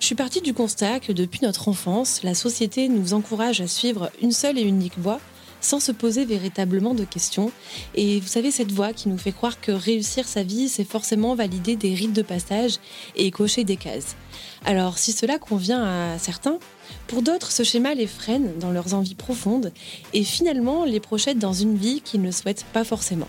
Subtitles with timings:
[0.00, 4.10] Je suis partie du constat que depuis notre enfance, la société nous encourage à suivre
[4.22, 5.20] une seule et unique voie
[5.60, 7.52] sans se poser véritablement de questions.
[7.94, 11.34] Et vous savez, cette voie qui nous fait croire que réussir sa vie, c'est forcément
[11.34, 12.76] valider des rites de passage
[13.14, 14.16] et cocher des cases.
[14.64, 16.58] Alors, si cela convient à certains,
[17.06, 19.70] pour d'autres, ce schéma les freine dans leurs envies profondes
[20.14, 23.28] et finalement les projette dans une vie qu'ils ne souhaitent pas forcément.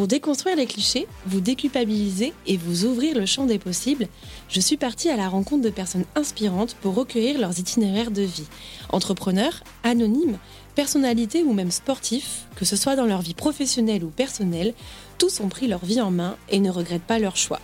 [0.00, 4.08] Pour déconstruire les clichés, vous déculpabiliser et vous ouvrir le champ des possibles,
[4.48, 8.46] je suis partie à la rencontre de personnes inspirantes pour recueillir leurs itinéraires de vie.
[8.88, 10.38] Entrepreneurs, anonymes,
[10.74, 14.72] personnalités ou même sportifs, que ce soit dans leur vie professionnelle ou personnelle,
[15.18, 17.60] tous ont pris leur vie en main et ne regrettent pas leur choix.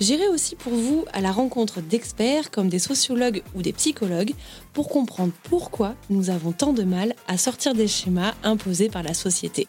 [0.00, 4.34] J'irai aussi pour vous à la rencontre d'experts comme des sociologues ou des psychologues
[4.74, 9.14] pour comprendre pourquoi nous avons tant de mal à sortir des schémas imposés par la
[9.14, 9.66] société.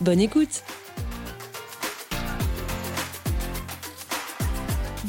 [0.00, 0.62] Bonne écoute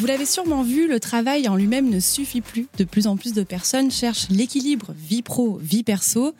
[0.02, 2.66] Vous l'avez sûrement vu, le travail en lui-même ne suffit plus.
[2.80, 6.34] De plus en plus de personnes cherchent l'équilibre vie pro, vie perso.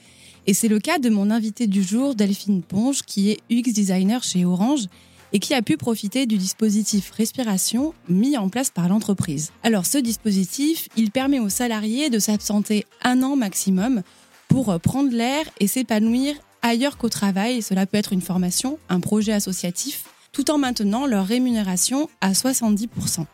[0.48, 4.24] Et c'est le cas de mon invité du jour, Delphine Ponge, qui est UX designer
[4.24, 4.88] chez Orange
[5.32, 9.52] et qui a pu profiter du dispositif respiration mis en place par l'entreprise.
[9.62, 14.02] Alors ce dispositif, il permet aux salariés de s'absenter un an maximum
[14.48, 17.62] pour prendre l'air et s'épanouir ailleurs qu'au travail.
[17.62, 23.28] Cela peut être une formation, un projet associatif, tout en maintenant leur rémunération à 70%.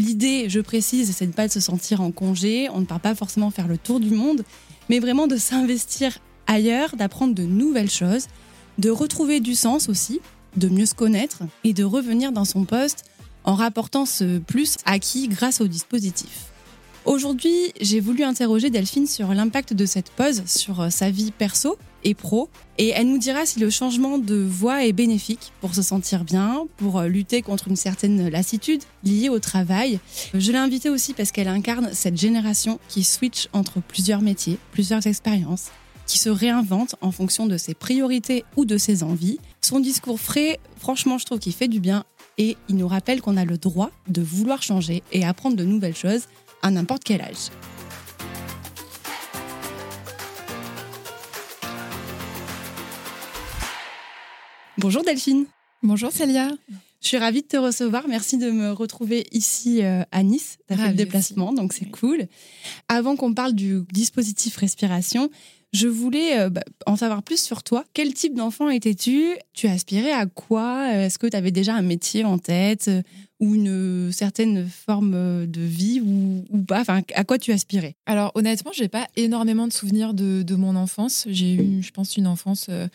[0.00, 3.14] L'idée, je précise, c'est de ne pas se sentir en congé, on ne part pas
[3.14, 4.44] forcément faire le tour du monde,
[4.88, 8.26] mais vraiment de s'investir ailleurs, d'apprendre de nouvelles choses,
[8.78, 10.22] de retrouver du sens aussi,
[10.56, 13.04] de mieux se connaître et de revenir dans son poste
[13.44, 16.49] en rapportant ce plus acquis grâce au dispositif.
[17.10, 21.76] Aujourd'hui, j'ai voulu interroger Delphine sur l'impact de cette pause sur euh, sa vie perso
[22.04, 22.48] et pro,
[22.78, 26.68] et elle nous dira si le changement de voie est bénéfique pour se sentir bien,
[26.76, 29.98] pour euh, lutter contre une certaine lassitude liée au travail.
[30.34, 35.04] Je l'ai invitée aussi parce qu'elle incarne cette génération qui switch entre plusieurs métiers, plusieurs
[35.08, 35.72] expériences,
[36.06, 39.40] qui se réinvente en fonction de ses priorités ou de ses envies.
[39.62, 42.04] Son discours frais, franchement, je trouve qu'il fait du bien
[42.38, 45.96] et il nous rappelle qu'on a le droit de vouloir changer et apprendre de nouvelles
[45.96, 46.28] choses
[46.62, 47.50] à n'importe quel âge.
[54.78, 55.46] Bonjour Delphine.
[55.82, 56.48] Bonjour Célia.
[57.02, 58.06] Je suis ravie de te recevoir.
[58.08, 60.58] Merci de me retrouver ici euh, à Nice.
[60.68, 62.26] Tu as fait le déplacement, donc c'est cool.
[62.88, 65.30] Avant qu'on parle du dispositif respiration,
[65.72, 67.84] je voulais euh, bah, en savoir plus sur toi.
[67.94, 69.34] Quel type d'enfant étais-tu?
[69.52, 70.92] Tu aspirais à quoi?
[70.92, 72.90] Est-ce que tu avais déjà un métier en tête
[73.40, 76.80] ou une certaine forme de vie ou, pas?
[76.80, 77.94] Enfin, à quoi tu aspirais?
[78.06, 81.26] Alors honnêtement, j'ai pas énormément de souvenirs de, mon enfance.
[81.28, 82.86] J'ai eu, je pense, une enfance euh,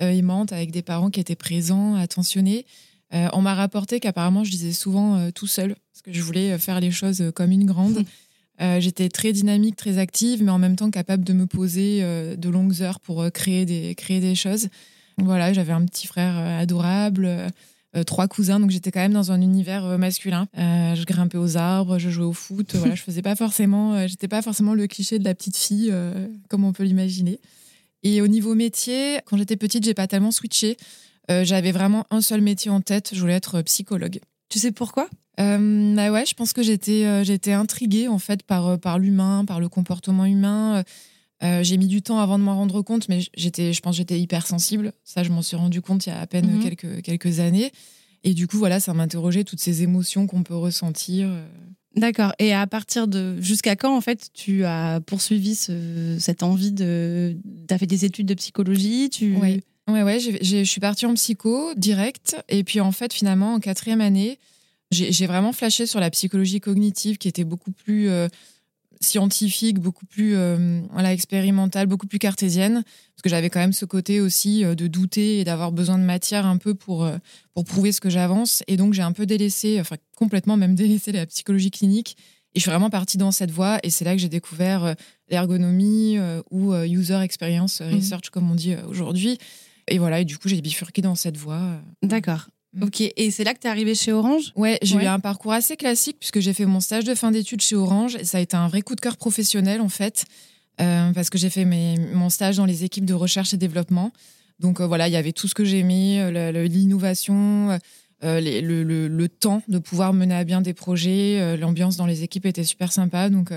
[0.00, 2.66] euh, aimante avec des parents qui étaient présents, attentionnés.
[3.14, 6.80] Euh, on m'a rapporté qu'apparemment, je disais souvent tout seul parce que je voulais faire
[6.80, 8.04] les choses comme une grande.
[8.78, 12.80] J'étais très dynamique, très active, mais en même temps capable de me poser de longues
[12.80, 14.68] heures pour créer des, créer des choses.
[15.18, 17.50] Voilà, j'avais un petit frère adorable.
[17.94, 20.48] Euh, trois cousins, donc j'étais quand même dans un univers euh, masculin.
[20.56, 22.74] Euh, je grimpais aux arbres, je jouais au foot.
[22.74, 25.92] voilà, je faisais pas forcément, j'étais pas forcément le cliché de la petite fille
[26.48, 27.38] comme on peut l'imaginer.
[28.02, 30.76] Et au niveau métier, quand j'étais petite, j'ai pas tellement switché.
[31.28, 33.10] J'avais vraiment un seul métier en tête.
[33.14, 34.18] Je voulais être psychologue.
[34.52, 35.08] Tu sais pourquoi?
[35.38, 39.68] Bah ouais, je pense que j'étais j'étais intriguée en fait par par l'humain, par le
[39.68, 40.84] comportement humain.
[41.42, 44.20] Euh, j'ai mis du temps avant de m'en rendre compte, mais j'étais, je pense, j'étais
[44.20, 44.92] hypersensible.
[45.02, 46.62] Ça, je m'en suis rendu compte il y a à peine mhm.
[46.62, 47.72] quelques quelques années.
[48.24, 51.28] Et du coup, voilà, ça m'interrogeait toutes ces émotions qu'on peut ressentir.
[51.28, 51.44] Euh.
[51.96, 52.32] D'accord.
[52.38, 57.36] Et à partir de jusqu'à quand en fait tu as poursuivi cette envie de
[57.68, 61.74] as fait des études de psychologie tu ouais ouais ouais je suis partie en psycho
[61.74, 64.38] direct et puis en fait finalement en quatrième année
[64.90, 68.28] j'ai vraiment flashé sur la psychologie cognitive qui était beaucoup plus euh,
[69.02, 73.84] scientifique, beaucoup plus euh, voilà, expérimentale, beaucoup plus cartésienne, parce que j'avais quand même ce
[73.84, 77.16] côté aussi euh, de douter et d'avoir besoin de matière un peu pour, euh,
[77.54, 78.62] pour prouver ce que j'avance.
[78.68, 82.16] Et donc j'ai un peu délaissé, enfin complètement même délaissé la psychologie clinique.
[82.54, 83.78] Et je suis vraiment partie dans cette voie.
[83.82, 84.94] Et c'est là que j'ai découvert
[85.30, 86.18] l'ergonomie
[86.50, 87.94] ou user experience mmh.
[87.94, 89.38] research, comme on dit aujourd'hui.
[89.88, 91.80] Et voilà, et du coup j'ai bifurqué dans cette voie.
[92.02, 92.48] D'accord.
[92.74, 92.82] Mm.
[92.84, 94.52] Ok, et c'est là que tu es arrivé chez Orange?
[94.56, 97.60] Ouais, j'ai eu un parcours assez classique puisque j'ai fait mon stage de fin d'études
[97.60, 100.24] chez Orange et ça a été un vrai coup de cœur professionnel en fait.
[100.78, 104.12] parce que j'ai fait mes, mon stage dans les équipes de recherche et développement.
[104.58, 106.30] Donc voilà, il y avait tout ce que j'aimais,
[106.62, 107.78] l'innovation,
[108.22, 111.56] le, le, temps de pouvoir mener à bien des projets.
[111.58, 113.28] L'ambiance dans les équipes était super sympa.
[113.28, 113.50] Donc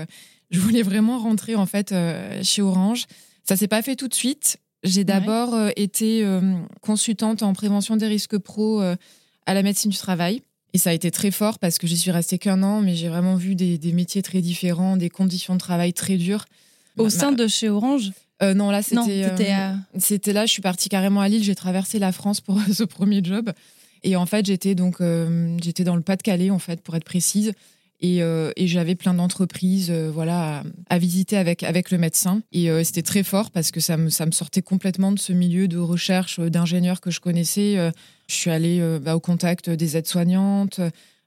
[0.50, 1.94] je voulais vraiment rentrer en fait
[2.42, 3.06] chez Orange.
[3.44, 4.58] Ça s'est pas fait tout de suite.
[4.86, 6.40] J'ai d'abord euh, été euh,
[6.80, 8.96] consultante en prévention des risques pro euh,
[9.46, 10.42] à la médecine du travail.
[10.72, 13.08] Et ça a été très fort parce que j'y suis restée qu'un an, mais j'ai
[13.08, 16.44] vraiment vu des, métiers très différents, des conditions de travail très dures.
[16.98, 18.12] Au sein de chez Orange?
[18.42, 19.26] Non, là, c'était.
[19.98, 23.24] C'était là, je suis partie carrément à Lille, j'ai traversé la France pour ce premier
[23.24, 23.52] job.
[24.02, 24.98] Et en fait, j'étais donc
[25.62, 27.52] j'étais dans le Pas-de-Calais, en fait, pour être précise.
[28.04, 32.42] Euh, et, j'avais plein d'entreprises euh, voilà, à, visiter avec, avec le médecin.
[32.52, 35.32] Et euh, c'était très fort parce que ça me, ça me sortait complètement de ce
[35.32, 37.76] milieu de recherche d'ingénieurs que je connaissais.
[38.28, 40.80] je suis allée bah, au contact des aides-soignantes,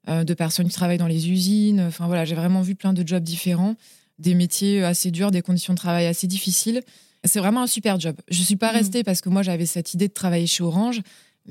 [0.08, 1.82] de personnes qui travaillent dans les usines.
[1.82, 3.76] Enfin voilà, j'ai vraiment vu plein de jobs différents,
[4.18, 6.82] des métiers assez durs, des conditions de travail assez difficiles.
[7.26, 8.16] C'est vraiment un super job.
[8.30, 8.76] Je ne suis pas mmh.
[8.76, 11.02] restée parce que moi j'avais cette idée de travailler chez Orange.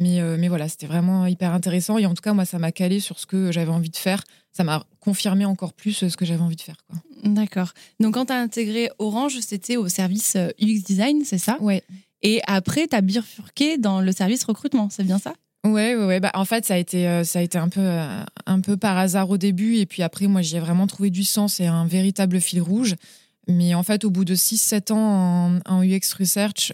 [0.00, 1.98] Mais, mais voilà, c'était vraiment hyper intéressant.
[1.98, 4.22] Et en tout cas, moi, ça m'a calé sur ce que j'avais envie de faire
[4.52, 6.76] ça m'a confirmé encore plus euh, ce que j'avais envie de faire.
[7.24, 7.72] D'accord.
[8.00, 11.58] Donc, quand tu as intégré Orange, c'était au service euh, UX Design, c'est ça?
[11.60, 11.82] Ouais.
[12.22, 15.34] Et après, tu as bifurqué dans le service recrutement, c'est bien ça?
[15.64, 16.20] Ouais, ouais, ouais.
[16.20, 17.88] Bah, en fait, ça a été, euh, ça a été un, peu,
[18.46, 19.76] un peu par hasard au début.
[19.76, 22.94] Et puis après, moi, j'y ai vraiment trouvé du sens et un véritable fil rouge.
[23.46, 26.72] Mais en fait, au bout de 6-7 ans en, UX Research,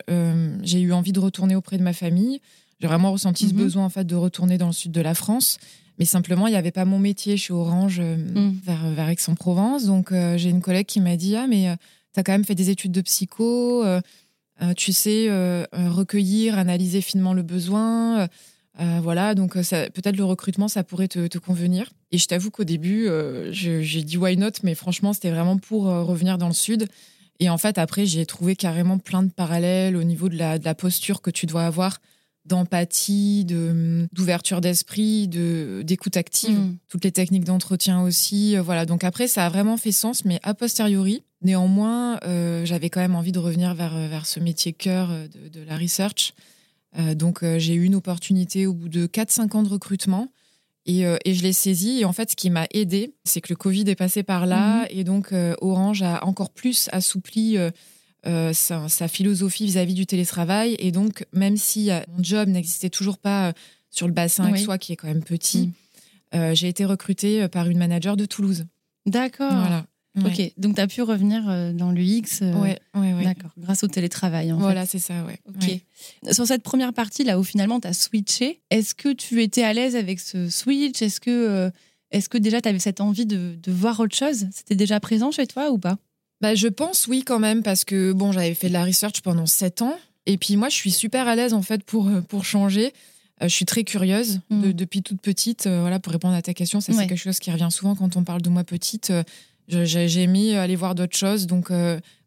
[0.62, 2.40] j'ai eu envie de retourner auprès de ma famille.
[2.80, 3.62] J'ai vraiment ressenti ce mhm.
[3.62, 5.58] besoin en fait de retourner dans le sud de la France.
[5.98, 8.60] Mais simplement, il n'y avait pas mon métier chez Orange euh, mm.
[8.64, 9.84] vers, vers Aix-en-Provence.
[9.84, 11.76] Donc, euh, j'ai une collègue qui m'a dit Ah, mais euh,
[12.12, 13.84] tu as quand même fait des études de psycho,
[14.76, 15.28] tu sais
[15.72, 18.28] recueillir, analyser finement le besoin.
[18.78, 21.90] voilà, donc peut-être le recrutement, ça pourrait te, te convenir.
[22.12, 23.08] Et je t'avoue qu'au début,
[23.50, 26.86] j'ai dit why not, mais franchement, c'était vraiment pour revenir dans le sud.
[27.40, 30.64] Et en fait, après, j'ai trouvé carrément plein de parallèles au niveau de la, de
[30.64, 31.98] la posture que tu dois avoir
[32.46, 36.76] d'empathie, de d'ouverture d'esprit, de d'écoute active, mm.
[36.88, 38.56] toutes les techniques d'entretien aussi.
[38.56, 38.86] Euh, voilà.
[38.86, 41.22] Donc après, ça a vraiment fait sens, mais a posteriori.
[41.42, 45.08] Néanmoins, euh, j'avais quand même envie de revenir vers euh, vers ce métier cœur
[45.52, 46.34] de, la research.
[47.14, 50.28] donc j'ai eu une opportunité au bout de 4-5 ans de recrutement.
[50.86, 52.00] Et, et, je l'ai saisi.
[52.00, 54.84] Et en fait, ce qui m'a aidé, c'est que le Covid est passé par là.
[54.84, 54.88] Mm-hmm.
[54.90, 57.56] Et donc, Orange a encore plus assoupli
[58.26, 60.76] euh, sa, philosophie vis-à-vis du télétravail.
[60.78, 63.52] Et donc, même si euh, mon job n'existait toujours pas euh,
[63.90, 65.72] sur le bassin avec soi, qui est quand même petit,
[66.32, 66.54] mm.
[66.54, 68.64] j'ai été recrutée par une manager de Toulouse.
[69.06, 69.52] D'accord.
[69.52, 69.86] Voilà.
[70.24, 71.42] Ok, donc tu as pu revenir
[71.74, 74.52] dans l'UX ouais, ouais, D'accord, grâce au télétravail.
[74.52, 75.38] En voilà, c'est ça, ouais.
[75.48, 75.80] Ok.
[76.32, 79.72] Sur cette première partie, là où finalement tu as switché, est-ce que tu étais à
[79.72, 81.02] l'aise avec ce switch?
[81.02, 81.70] Est-ce que,
[82.12, 84.46] est que déjà tu avais cette envie de, de voir autre chose?
[84.52, 85.98] C'était déjà présent chez toi ou pas?
[86.40, 89.46] Bah, je pense oui quand même parce que bon, j'avais fait de la research pendant
[89.46, 89.96] sept ans
[90.26, 92.92] et puis moi je suis super à l'aise en fait pour, euh, pour changer.
[93.42, 94.72] Euh, je suis très curieuse mm.
[94.72, 95.66] depuis toute petite.
[95.66, 98.16] Euh, voilà, pour répondre à ta question, ça c'est quelque chose qui revient souvent quand
[98.16, 99.12] on parle de moi petite.
[99.68, 101.46] j'ai aimé aller voir d'autres choses.
[101.46, 101.70] Donc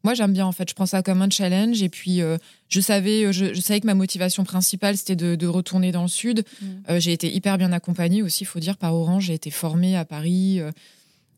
[0.04, 0.68] moi j'aime bien en fait.
[0.68, 2.20] Je prends ça comme un challenge et puis
[2.68, 6.44] je savais je, savais que ma motivation principale c'était de, de, retourner dans le sud.
[6.60, 6.98] Mm.
[6.98, 9.24] j'ai été hyper bien accompagnée aussi, il faut dire par Orange.
[9.24, 10.60] J'ai été formée à Paris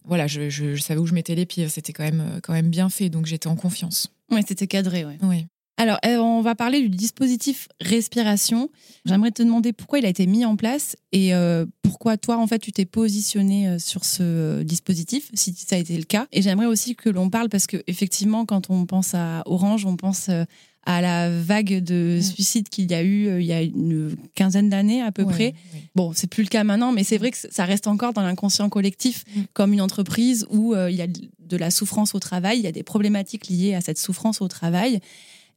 [0.04, 1.68] voilà, je, savais où je mettais les pieds.
[1.68, 4.12] C'était quand même, euh, quand même bien fait, donc j'étais en confiance.
[4.30, 5.14] Oui, c'était cadré, oui.
[5.22, 5.46] Oui.
[5.76, 8.70] Alors, euh, on va parler du dispositif respiration.
[9.06, 12.46] J'aimerais te demander pourquoi il a été mis en place et euh, pourquoi toi, en
[12.46, 16.26] fait, tu t'es positionné sur ce dispositif, si ça a été le cas.
[16.32, 19.96] Et j'aimerais aussi que l'on parle parce que effectivement, quand on pense à Orange, on
[19.96, 20.28] pense
[20.86, 22.22] à la vague de mm.
[22.22, 25.54] suicides qu'il y a eu euh, il y a une quinzaine d'années à peu près.
[25.94, 28.68] Bon, c'est plus le cas maintenant, mais c'est vrai que ça reste encore dans l'inconscient
[28.68, 29.40] collectif mm.
[29.52, 32.68] comme une entreprise où euh, il y a de la souffrance au travail, il y
[32.68, 35.00] a des problématiques liées à cette souffrance au travail.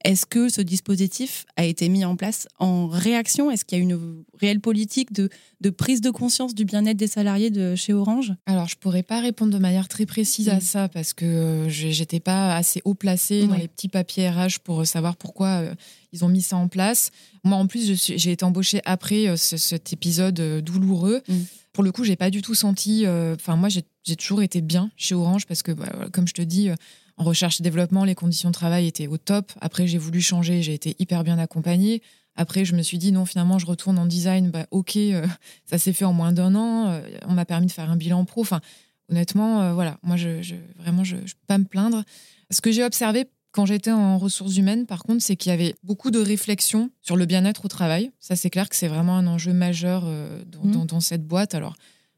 [0.03, 3.49] Est-ce que ce dispositif a été mis en place en réaction?
[3.49, 5.29] Est-ce qu'il y a une réelle politique de,
[5.69, 8.33] prise de conscience du bien-être des salariés de chez Orange?
[8.45, 10.61] Alors, je pourrais pas répondre de manière très précise à mm.
[10.61, 14.85] ça parce que euh, j'étais pas assez haut placée dans les petits papiers RH pour
[14.85, 15.73] savoir pourquoi euh,
[16.11, 17.11] ils ont mis ça en place.
[17.45, 21.21] Moi, en plus, j'ai été embauchée après euh, cet épisode douloureux.
[21.29, 21.33] Mm.
[21.71, 23.05] Pour le coup, j'ai pas du tout senti.
[23.07, 26.69] Enfin, moi, j'ai toujours été bien chez Orange parce que, bah, comme je te dis
[27.17, 29.51] en recherche et développement, les conditions de travail étaient au top.
[29.61, 32.01] Après, j'ai voulu changer, j'ai été hyper bien accompagnée.
[32.35, 34.49] Après, je me suis dit non, finalement, je retourne en design.
[34.49, 35.25] Bah, ok, euh,
[35.65, 36.89] ça s'est fait en moins d'un an.
[36.89, 38.41] Euh, on m'a permis de faire un bilan pro.
[38.41, 38.61] Enfin,
[39.09, 42.03] honnêtement, euh, voilà, moi, je, vraiment, je ne peux pas me plaindre.
[42.49, 45.75] Ce que j'ai observé quand j'étais en ressources humaines, par contre, c'est qu'il y avait
[45.83, 48.11] beaucoup de réflexions sur le bien-être au travail.
[48.19, 50.85] Ça, c'est clair que c'est vraiment un enjeu majeur mmh.
[50.87, 51.53] dans, cette boîte.
[51.53, 51.75] Alors,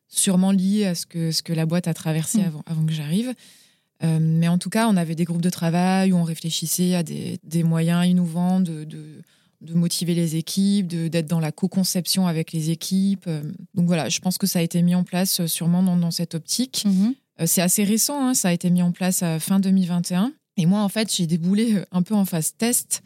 [0.07, 2.45] sûrement lié à ce que, ce que la boîte a traversé mmh.
[2.45, 3.33] avant, avant que j'arrive.
[4.05, 7.03] Euh, mais en tout cas, on avait des groupes de travail où on réfléchissait à
[7.03, 13.27] des, moyens innovants de, de, motiver les équipes, d'être dans la co-conception avec les équipes.
[13.73, 16.83] Donc voilà, je pense que ça a été mis en place sûrement dans, cette optique.
[16.85, 17.15] Mhm.
[17.45, 20.31] C'est assez récent, hein, ça a été mis en place à fin 2021.
[20.57, 23.01] Et moi, en fait, j'ai déboulé un peu en phase test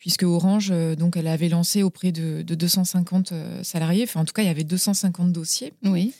[0.00, 4.02] puisque Orange, euh, donc, elle avait lancé auprès de, 250 euh, salariés.
[4.04, 5.72] Enfin, en tout cas, il y avait 250 dossiers.
[5.84, 6.12] Oui.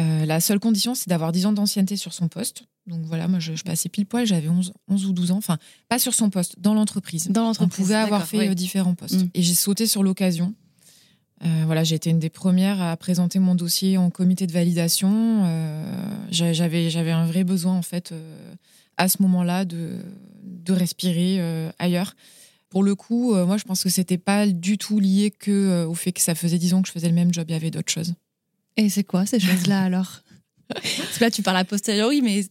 [0.00, 2.64] Euh, la seule condition, c'est d'avoir 10 ans d'ancienneté sur son poste.
[2.86, 5.36] Donc voilà, moi, je, passais pile poil, j'avais 11, 11, ou 12 ans.
[5.36, 7.28] Enfin, pas sur son poste, dans l'entreprise.
[7.28, 7.80] Dans l'entreprise.
[7.80, 9.22] On pouvait avoir fait différents postes.
[9.22, 9.30] Mm.
[9.34, 10.54] Et j'ai sauté sur l'occasion.
[11.40, 15.44] voilà, j'ai été une des premières à présenter mon dossier en comité de validation.
[16.30, 18.14] j'avais, j'avais un vrai besoin, en fait,
[18.96, 19.98] à ce moment-là, de,
[20.42, 22.14] de respirer ailleurs.
[22.70, 25.88] Pour le coup, euh, moi, je pense que c'était pas du tout lié que euh,
[25.88, 27.44] au fait que ça faisait 10 ans que je faisais le même job.
[27.48, 28.14] Il y avait d'autres choses.
[28.80, 30.22] Et c'est quoi ces choses-là alors?
[30.72, 32.44] Parce que là, tu parles a posteriori, mais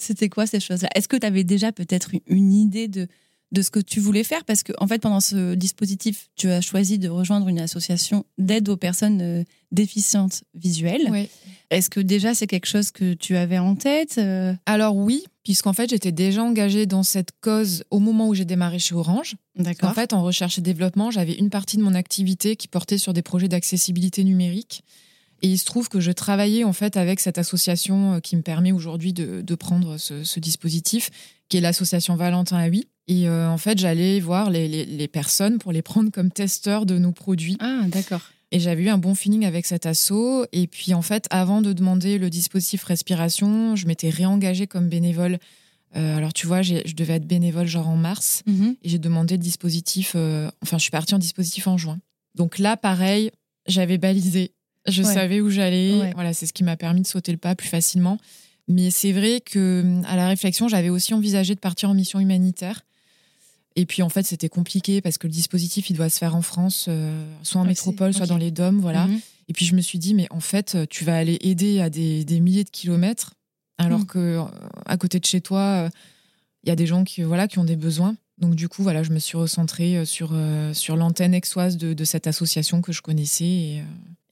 [0.00, 0.88] c'était quoi ces choses-là?
[0.94, 3.06] Est-ce que tu avais déjà peut-être une idée de,
[3.52, 4.44] de ce que tu voulais faire?
[4.44, 8.70] Parce que, en fait, pendant ce dispositif, tu as choisi de rejoindre une association d'aide
[8.70, 11.28] aux personnes euh, déficientes visuelles.
[11.70, 14.18] Est-ce que déjà c'est quelque chose que tu avais en tête
[14.64, 18.78] Alors oui, puisqu'en fait, j'étais déjà engagée dans cette cause au moment où j'ai démarré
[18.78, 19.36] chez Orange.
[19.54, 19.90] D'accord.
[19.90, 23.12] En fait, en recherche et développement, j'avais une partie de mon activité qui portait sur
[23.12, 24.82] des projets d'accessibilité numérique.
[25.42, 28.42] Et il se trouve que je travaillais en fait avec cette association euh, qui me
[28.42, 31.10] permet aujourd'hui de, prendre ce, dispositif,
[31.48, 35.72] qui est l'association Valentin à Et euh, en fait, j'allais voir les, les, personnes pour
[35.72, 37.56] les prendre comme testeurs de nos produits.
[37.60, 38.22] Ah, d'accord.
[38.50, 40.46] Et j'avais eu un bon feeling avec cet assaut.
[40.52, 45.38] Et puis, en fait, avant de demander le dispositif respiration, je m'étais réengagée comme bénévole.
[45.96, 48.42] Euh, alors, tu vois, je devais être bénévole genre en mars.
[48.46, 48.76] Mhm.
[48.82, 50.12] Et j'ai demandé le dispositif.
[50.14, 51.98] Euh, enfin, je suis partie en dispositif en juin.
[52.34, 53.30] Donc là, pareil,
[53.66, 54.52] j'avais balisé.
[54.88, 56.12] Je savais où j'allais.
[56.14, 58.18] Voilà, c'est ce qui m'a permis de sauter le pas plus facilement.
[58.68, 62.82] Mais c'est vrai que à la réflexion, j'avais aussi envisagé de partir en mission humanitaire.
[63.76, 66.42] Et puis en fait, c'était compliqué parce que le dispositif, il doit se faire en
[66.42, 69.06] France, euh, soit en métropole, soit dans les DOM, voilà.
[69.06, 69.20] Mhm.
[69.48, 72.24] Et puis je me suis dit, mais en fait, tu vas aller aider à des,
[72.40, 73.34] milliers de kilomètres,
[73.78, 74.06] alors mhm.
[74.06, 74.42] que euh,
[74.84, 75.90] à côté de chez toi, euh,
[76.64, 78.16] il y a des gens qui, voilà, qui ont des besoins.
[78.38, 80.32] Donc du coup, voilà, je me suis recentrée sur,
[80.72, 83.44] sur l'antenne exoise de, cette association que je connaissais.
[83.44, 83.82] Et,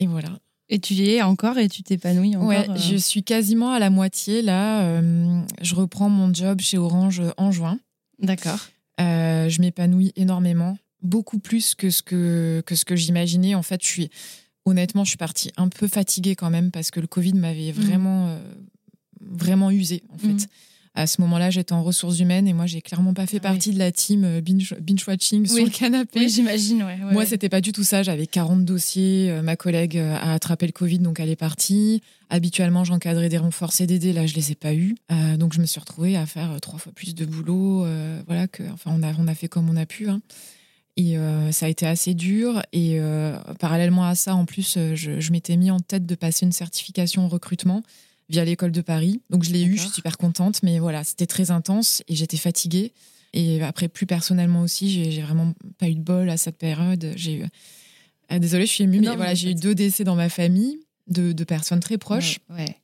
[0.01, 0.31] et, voilà.
[0.69, 3.91] Et tu y es encore et tu t'épanouis encore Ouais, je suis quasiment à la
[3.91, 5.01] moitié là.
[5.63, 7.79] je reprends mon job chez Orange en juin.
[8.19, 8.59] D'accord.
[9.01, 13.55] Euh, je m'épanouis énormément, beaucoup plus que ce que, que, ce que j'imaginais.
[13.55, 14.11] En fait, je suis
[14.65, 17.81] honnêtement, je suis partie un peu fatiguée quand même parce que le Covid m'avait mmh.
[17.81, 18.39] vraiment, euh,
[19.21, 20.29] vraiment usée en fait.
[20.29, 20.47] Mmh
[20.97, 23.79] à ce moment-là, j'étais en ressources humaines et moi, j'ai clairement pas fait partie de
[23.79, 24.75] la team euh, binge,
[25.07, 26.21] watching sur le canapé.
[26.21, 26.83] Oui, j'imagine.
[26.83, 28.03] Ouais, moi, c'était pas du tout ça.
[28.03, 29.31] J'avais 40 dossiers.
[29.31, 32.01] Euh, ma collègue euh, a attrapé le Covid, donc elle est partie.
[32.31, 34.15] Habituellement, j'encadrais des renforts CDD.
[34.15, 34.97] Là, je les ai pas eus.
[35.39, 37.87] donc, je me suis retrouvée à faire trois fois plus de boulot.
[38.27, 40.09] voilà que, enfin, on a, on a fait comme on a pu.
[40.09, 40.23] Hein.
[40.97, 41.17] Et
[41.53, 42.63] ça a été assez dur.
[42.73, 42.99] Et
[43.61, 47.27] parallèlement à ça, en plus, je, je m'étais mis en tête de passer une certification
[47.27, 47.85] en recrutement
[48.29, 49.21] via l'école de Paris.
[49.31, 52.37] Donc je l'ai eu, je suis super contente, mais voilà, c'était très intense et j'étais
[52.37, 52.93] fatiguée.
[53.33, 57.13] Et après, plus personnellement aussi, j'ai vraiment pas eu de bol à cette période.
[57.17, 57.47] J'ai eu...
[58.29, 61.33] Ah, désolée, je suis émue, mais, voilà, j'ai eu deux décès dans ma famille, de,
[61.33, 62.39] de personnes très proches.
[62.51, 62.77] Ouais.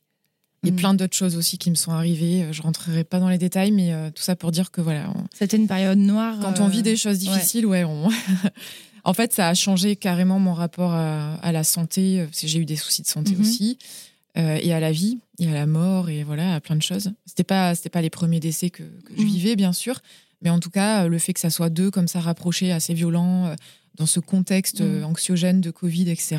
[0.63, 0.75] Et mm.
[0.75, 2.47] plein d'autres choses aussi qui me sont arrivées.
[2.51, 5.11] Je rentrerai pas dans les détails, mais euh, tout ça pour dire que voilà.
[5.33, 6.37] C'était une période noire.
[6.39, 7.83] Quand on vit euh, des choses difficiles, ouais,
[9.03, 12.27] en fait, ça a changé carrément mon rapport à, la santé.
[12.31, 13.41] J'ai eu des soucis de santé mm-hmm.
[13.41, 13.77] aussi.
[14.35, 17.11] Euh, et à la vie et à la mort et voilà à plein de choses.
[17.27, 18.81] C'était pas c'était pas les premiers décès que,
[19.15, 19.25] je mm.
[19.25, 19.99] vivais bien sûr,
[20.41, 23.45] mais en tout cas le fait que ça soit deux comme ça rapprochés, assez violents
[23.45, 23.55] euh,
[23.93, 24.85] dans ce contexte mm.
[24.85, 26.37] euh, anxiogène de Covid, etc.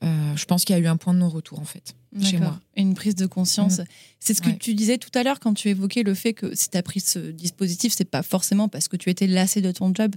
[0.00, 2.60] je pense qu'il y a eu un point de non-retour en fait chez moi.
[2.76, 3.80] Une prise de conscience.
[3.80, 3.84] Mm.
[4.20, 6.70] C'est ce que tu disais tout à l'heure quand tu évoquais le fait que si
[6.70, 9.92] tu as pris ce dispositif, c'est pas forcément parce que tu étais lassé de ton
[9.92, 10.14] job.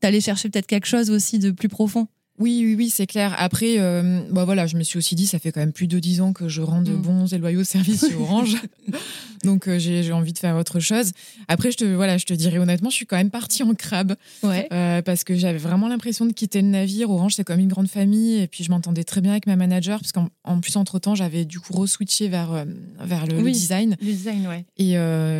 [0.00, 2.06] Tu allais chercher peut-être quelque chose aussi de plus profond.
[2.40, 3.32] Oui, oui, oui, c'est clair.
[3.38, 6.00] Après, euh, bah voilà, je me suis aussi dit, ça fait quand même plus de
[6.00, 7.02] dix ans que je rends de mm.
[7.02, 8.56] bons et loyaux services chez Orange.
[9.44, 11.12] Donc, euh, j'ai envie de faire autre chose.
[11.46, 14.16] Après, je te, voilà, je te dirais honnêtement, je suis quand même partie en crabe.
[14.42, 14.66] Ouais.
[14.72, 17.08] Euh, parce que j'avais vraiment l'impression de quitter le navire.
[17.10, 18.40] Orange, c'est comme une grande famille.
[18.40, 20.00] Et puis, je m'entendais très bien avec ma manager.
[20.00, 22.64] Parce qu'en plus, entre-temps, j'avais du coup re-switché vers,
[23.00, 23.96] vers le, design.
[24.00, 24.64] Le design, ouais.
[24.76, 24.94] Et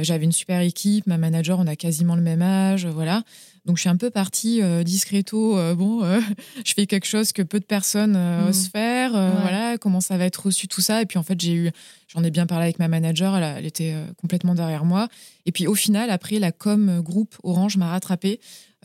[0.05, 1.09] j'avais une super équipe.
[1.09, 2.87] Ma manager, on a quasiment le même âge.
[2.87, 3.25] Voilà.
[3.65, 5.59] Donc je suis un peu partie euh, discreto.
[5.59, 6.21] Euh, bon, euh,
[6.65, 8.49] je fais quelque chose que peu de personnes mhm.
[8.49, 9.13] osent faire.
[9.13, 11.03] Voilà, comment ça va être reçu tout ça.
[11.03, 11.71] Et puis en fait, j'ai eu,
[12.09, 13.37] j'en ai bien parlé avec ma manager.
[13.37, 15.09] Elle, était complètement derrière moi.
[15.47, 18.41] Et puis au final, après, la com groupe Orange m'a rattrapée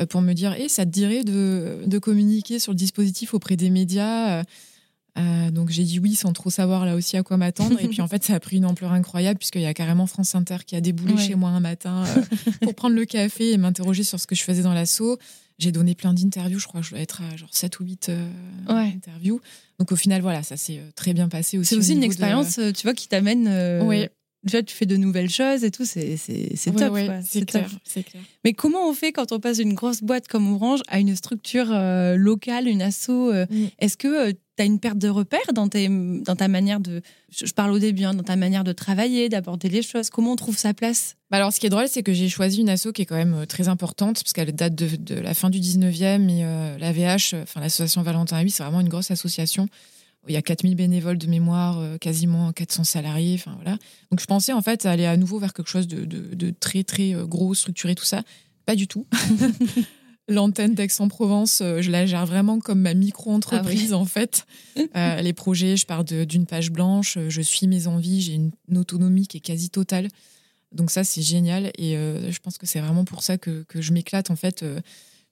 [0.10, 3.58] pour me dire, et eh, ça te dirait de, de, communiquer sur le dispositif auprès
[3.58, 4.44] des médias.
[5.18, 7.80] Euh, donc j'ai dit oui sans trop savoir là aussi à quoi m'attendre.
[7.80, 10.36] et puis en fait, ça a pris une ampleur incroyable puisqu'il y a carrément France
[10.36, 12.22] Inter qui a déboulé chez moi un matin euh,
[12.62, 15.18] pour prendre le café et m'interroger sur ce que je faisais dans l'assaut.
[15.58, 18.10] J'ai donné plein d'interviews, je crois que je dois être à genre 7 ou 8
[18.10, 18.30] euh,
[18.70, 19.42] interviews.
[19.78, 21.70] Donc au final, voilà, ça s'est très bien passé aussi.
[21.70, 23.82] C'est aussi une expérience, tu vois, qui t'amène.
[23.84, 24.08] Oui
[24.44, 26.16] déjà tu fais de nouvelles choses et tout, c'est
[26.72, 26.96] top.
[27.24, 30.82] c'est clair, clair, Mais comment on fait quand on passe d'une grosse boîte comme Orange
[30.88, 33.68] à une structure euh, locale, une asso euh, mm.
[33.80, 37.02] Est-ce que euh, tu as une perte de repères dans, dans ta manière de.
[37.32, 40.10] Je parle au début, hein, dans ta manière de travailler, d'aborder les choses?
[40.10, 41.16] Comment on trouve sa place?
[41.32, 43.16] Bah alors, ce qui est drôle, c'est que j'ai choisi une asso qui est quand
[43.16, 47.62] même très importante, parce qu'elle date de, la fin du 19e et la VH, enfin
[47.62, 49.70] l'association Valentin 8, c'est vraiment une grosse association.
[50.28, 53.36] Il y a 4000 bénévoles de mémoire, euh, quasiment 400 salariés.
[53.36, 53.78] Enfin, voilà.
[54.12, 57.26] Donc je pensais en fait aller à nouveau vers quelque chose de, très très euh,
[57.26, 58.24] gros, structuré, tout ça.
[58.66, 59.08] Pas du tout.
[60.28, 64.46] L'antenne d'Aix-en-Provence, euh, je la gère vraiment comme ma micro-entreprise ah en fait.
[64.94, 69.38] les projets, je pars d'une page blanche, je suis mes envies, j'ai une, autonomie qui
[69.38, 70.10] est quasi totale.
[70.72, 74.30] Donc ça, c'est génial et je pense que c'est vraiment pour ça que, je m'éclate
[74.30, 74.64] en fait.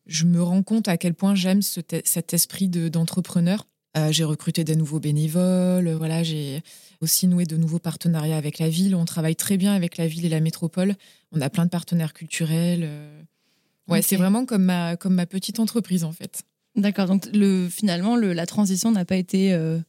[0.07, 3.67] je me rends compte à quel point j'aime cet esprit d'entrepreneur.
[3.97, 5.89] Euh, j'ai recruté des nouveaux bénévoles.
[5.93, 6.61] Voilà, j'ai
[7.01, 8.95] aussi noué de nouveaux partenariats avec la ville.
[8.95, 10.95] On travaille très bien avec la ville et la métropole.
[11.31, 12.83] On a plein de partenaires culturels.
[12.83, 13.21] Euh.
[13.87, 16.43] Ouais, c'est vraiment comme ma, comme ma petite entreprise en fait.
[16.75, 17.07] D'accord.
[17.07, 19.79] Donc le, finalement, le, la transition n'a pas été euh,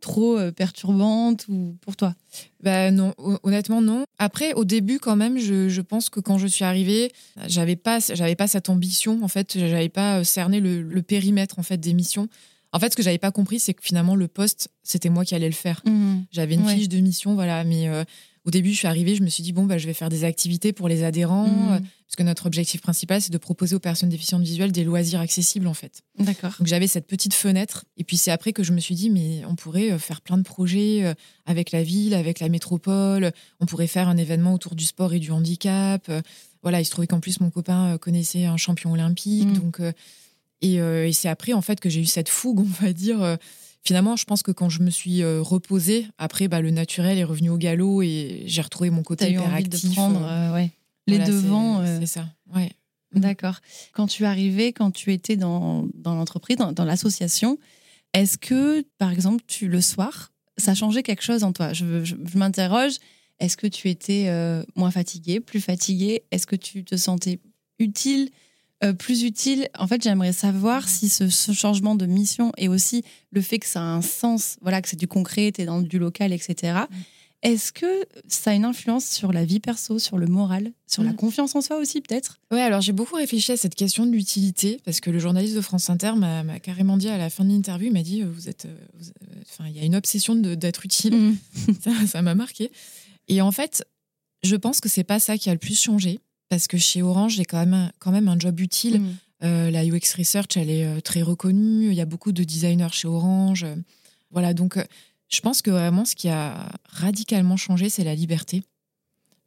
[0.00, 2.14] trop perturbante ou pour toi?
[2.62, 4.04] Bah non, honnêtement non.
[4.18, 7.12] Après, au début quand même, je, je pense que quand je suis arrivée,
[7.46, 9.22] j'avais pas, j'avais pas cette ambition.
[9.22, 12.28] En fait, j'avais pas cerné le, le périmètre en fait des missions.
[12.74, 15.36] En fait, ce que j'avais pas compris, c'est que finalement, le poste, c'était moi qui
[15.36, 15.80] allais le faire.
[15.86, 16.24] Mhm.
[16.32, 17.62] J'avais une fiche de mission, voilà.
[17.62, 18.02] Mais euh,
[18.44, 20.24] au début, je suis arrivée, je me suis dit, bon, bah, je vais faire des
[20.24, 21.72] activités pour les adhérents, mhm.
[21.72, 25.20] euh, parce que notre objectif principal, c'est de proposer aux personnes déficientes visuelles des loisirs
[25.20, 26.02] accessibles, en fait.
[26.18, 26.52] D'accord.
[26.58, 27.84] Donc, j'avais cette petite fenêtre.
[27.96, 30.36] Et puis, c'est après que je me suis dit, mais on pourrait euh, faire plein
[30.36, 31.14] de projets
[31.46, 33.30] avec la ville, avec la métropole.
[33.60, 36.10] On pourrait faire un événement autour du sport et du handicap.
[36.64, 39.48] Voilà, il se trouvait qu'en plus, mon copain connaissait un champion olympique.
[39.48, 39.58] Mhm.
[39.58, 39.92] Donc, euh,
[40.72, 43.22] et, c'est après, en fait, que j'ai eu cette fougue, on va dire.
[43.22, 43.36] Euh,
[43.82, 47.24] finalement, je pense que quand je me suis euh, reposée, après, bah, le naturel est
[47.24, 49.90] revenu au galop et j'ai retrouvé mon côté hyperactif.
[49.90, 50.68] de prendre
[51.06, 51.84] les devants.
[52.00, 52.72] C'est ça, ouais.
[53.12, 53.60] D'accord.
[53.92, 57.58] Quand tu arrivais, quand tu étais dans, dans l'entreprise, dans, l'association,
[58.12, 61.72] est-ce que, par exemple, tu le soir, ça changeait quelque chose en toi?
[61.72, 62.94] Je, je, m'interroge,
[63.38, 64.28] est-ce que tu étais
[64.74, 67.38] moins fatigué, plus fatigué Est-ce que tu te sentais
[67.78, 68.30] utile?
[68.82, 69.68] Euh, plus utile.
[69.78, 73.80] En fait, j'aimerais savoir si ce, changement de mission et aussi le fait que ça
[73.80, 76.72] a un sens, voilà, que c'est du concret, tu es dans du local, etc.
[76.90, 76.94] Mm.
[77.44, 81.12] Est-ce que ça a une influence sur la vie perso, sur le moral, sur la
[81.12, 81.16] mm.
[81.16, 82.40] confiance en soi aussi, peut-être?
[82.50, 85.60] Oui, alors j'ai beaucoup réfléchi à cette question de l'utilité, parce que le journaliste de
[85.60, 88.48] France Inter m'a carrément dit à la fin de l'interview, il m'a dit, euh, vous
[88.48, 88.76] êtes, euh,
[89.42, 91.14] enfin, il y a une obsession d'être utile.
[91.14, 91.36] Mm.
[92.06, 92.72] ça m'a marqué.
[93.28, 93.84] Et en fait,
[94.42, 96.20] je pense que c'est pas ça qui a le plus changé
[96.54, 99.00] parce que chez Orange, j'ai quand même, un, quand même un job utile.
[99.00, 99.16] Mm.
[99.42, 101.88] Euh, la UX Research, elle est euh, très reconnue.
[101.88, 103.66] Il y a beaucoup de designers chez Orange.
[104.30, 104.84] Voilà, donc euh,
[105.28, 108.62] je pense que vraiment ce qui a radicalement changé, c'est la liberté,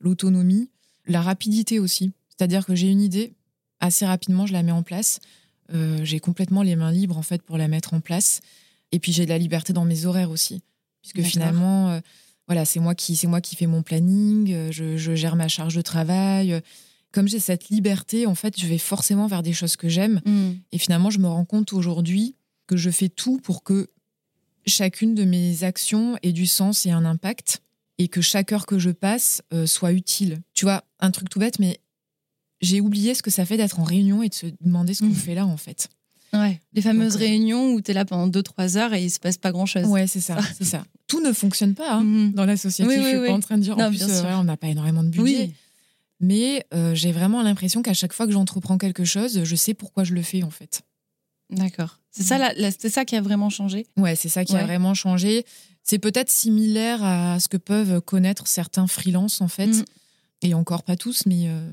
[0.02, 0.70] l'autonomie,
[1.06, 2.12] la rapidité aussi.
[2.28, 3.32] C'est-à-dire que j'ai une idée,
[3.80, 5.22] assez rapidement, je la mets en place.
[6.04, 8.42] j'ai complètement les mains libres en fait pour la mettre en place.
[8.92, 10.62] Et puis j'ai de la liberté dans mes horaires aussi,
[11.02, 12.02] puisque finalement,
[12.48, 15.82] voilà, c'est moi qui moi qui fais mon planning, je, je, gère ma charge de
[15.82, 16.62] travail
[17.12, 20.22] comme j'ai cette liberté, en fait, je vais forcément vers des choses que j'aime.
[20.26, 20.52] Mm.
[20.72, 22.36] Et finalement, je me rends compte aujourd'hui
[22.68, 23.88] que je fais tout pour que
[24.66, 27.62] chacune de mes actions ait du sens et un impact
[27.98, 30.42] et que chaque heure que je passe euh, soit utile.
[30.54, 31.80] Tu vois, un truc tout bête, mais
[32.62, 35.10] j'ai oublié ce que ça fait d'être en réunion et de se demander ce qu'on
[35.10, 35.16] mm.
[35.16, 35.90] fait là, en fait.
[36.34, 39.20] Ouais, les fameuses euh, réunions où tu es là pendant 2-3 heures et il se
[39.20, 39.86] passe pas grand-chose.
[39.86, 40.84] Ouais, c'est ça, c'est ça.
[41.08, 42.34] Tout ne fonctionne pas hein, mm-hmm.
[42.34, 42.98] dans l'associatif.
[42.98, 45.04] Oui, je suis pas en train de dire, en plus, euh, on n'a pas énormément
[45.04, 45.52] de budget.
[46.20, 50.04] Mais euh, j'ai vraiment l'impression qu'à chaque fois que j'entreprends quelque chose, je sais pourquoi
[50.04, 50.82] je le fais en fait.
[51.50, 52.00] D'accord.
[52.12, 52.72] C'est ça, mm.
[52.78, 53.88] c'est ça qui a vraiment changé?
[53.96, 55.46] Ouais, c'est ça qui a vraiment changé.
[55.84, 59.86] C'est peut-être similaire à ce que peuvent connaître certains freelances en fait, mm.
[60.42, 61.70] et encore pas tous, mais euh,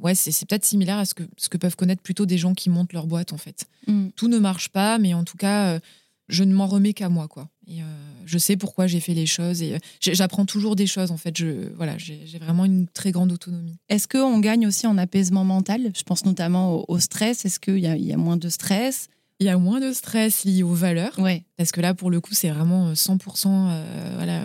[0.00, 2.68] ouais, c'est peut-être similaire à ce que ce que peuvent connaître plutôt des gens qui
[2.68, 3.66] montent leur boîte en fait.
[3.86, 4.08] Mm.
[4.16, 5.80] Tout ne marche pas, mais en tout cas, euh,
[6.28, 7.48] je ne m'en remets qu'à moi quoi.
[7.66, 7.84] Et euh,
[8.26, 11.36] je sais pourquoi j'ai fait les choses et euh, j'apprends toujours des choses en fait.
[11.36, 13.76] Je, voilà, j'ai vraiment une très grande autonomie.
[13.88, 15.90] Est-ce qu'on gagne aussi en apaisement mental?
[15.96, 17.44] Je pense notamment au, stress.
[17.44, 19.08] Est-ce qu'il y, y, a moins de stress?
[19.40, 21.18] Il y a moins de stress lié aux valeurs.
[21.18, 21.44] Ouais.
[21.56, 24.42] Parce que là, pour le coup, c'est vraiment 100% euh, voilà,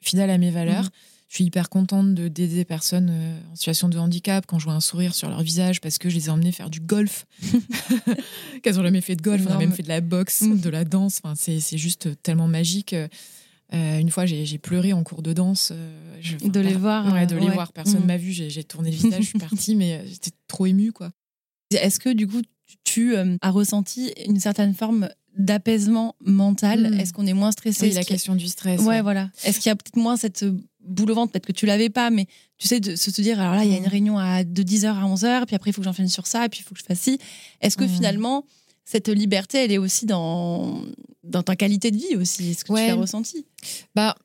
[0.00, 0.84] fidèle à mes valeurs.
[0.84, 0.90] Mhm.
[1.32, 4.64] Je suis hyper contente de d'aider des personnes euh, en situation de handicap quand je
[4.64, 7.24] vois un sourire sur leur visage parce que je les ai emmenées faire du golf.
[8.62, 10.84] Qu'elles ont jamais fait de golf, on a même fait de la boxe, de la
[10.84, 11.22] danse.
[11.24, 12.92] Enfin, c'est juste tellement magique.
[12.92, 15.72] Euh, une fois, j'ai pleuré en cours de danse.
[15.72, 17.10] de les voir.
[17.10, 17.72] Ouais, de les voir.
[17.72, 18.06] Personne mm.
[18.06, 18.32] m'a vu.
[18.32, 21.12] J'ai tourné le visage, je suis partie, mais j'étais trop émue, quoi.
[21.70, 22.42] Est-ce que du coup,
[22.84, 26.90] tu as ressenti une certaine forme d'apaisement mental?
[26.92, 27.00] Hmm.
[27.00, 27.88] Est-ce qu'on est moins stressé?
[27.88, 28.82] Oui, la question du stress.
[28.82, 29.30] Ouais, voilà.
[29.44, 30.44] Est-ce qu'il y a peut-être moins cette
[30.84, 32.26] boule au ventre Peut-être que tu l'avais pas, mais
[32.58, 33.88] tu sais, de se dire, alors là, il y a une hmm.
[33.88, 36.60] réunion à, de 10h à 11h, puis après, il faut que j'enchaîne sur ça, puis
[36.60, 37.18] il faut que je fasse ci.
[37.60, 37.88] Est-ce que hmm.
[37.88, 38.44] finalement,
[38.84, 40.82] cette liberté, elle est aussi dans,
[41.24, 42.50] dans ta qualité de vie aussi?
[42.50, 43.46] Est-ce que tu l'as ressenti
[43.94, 44.16] Bah,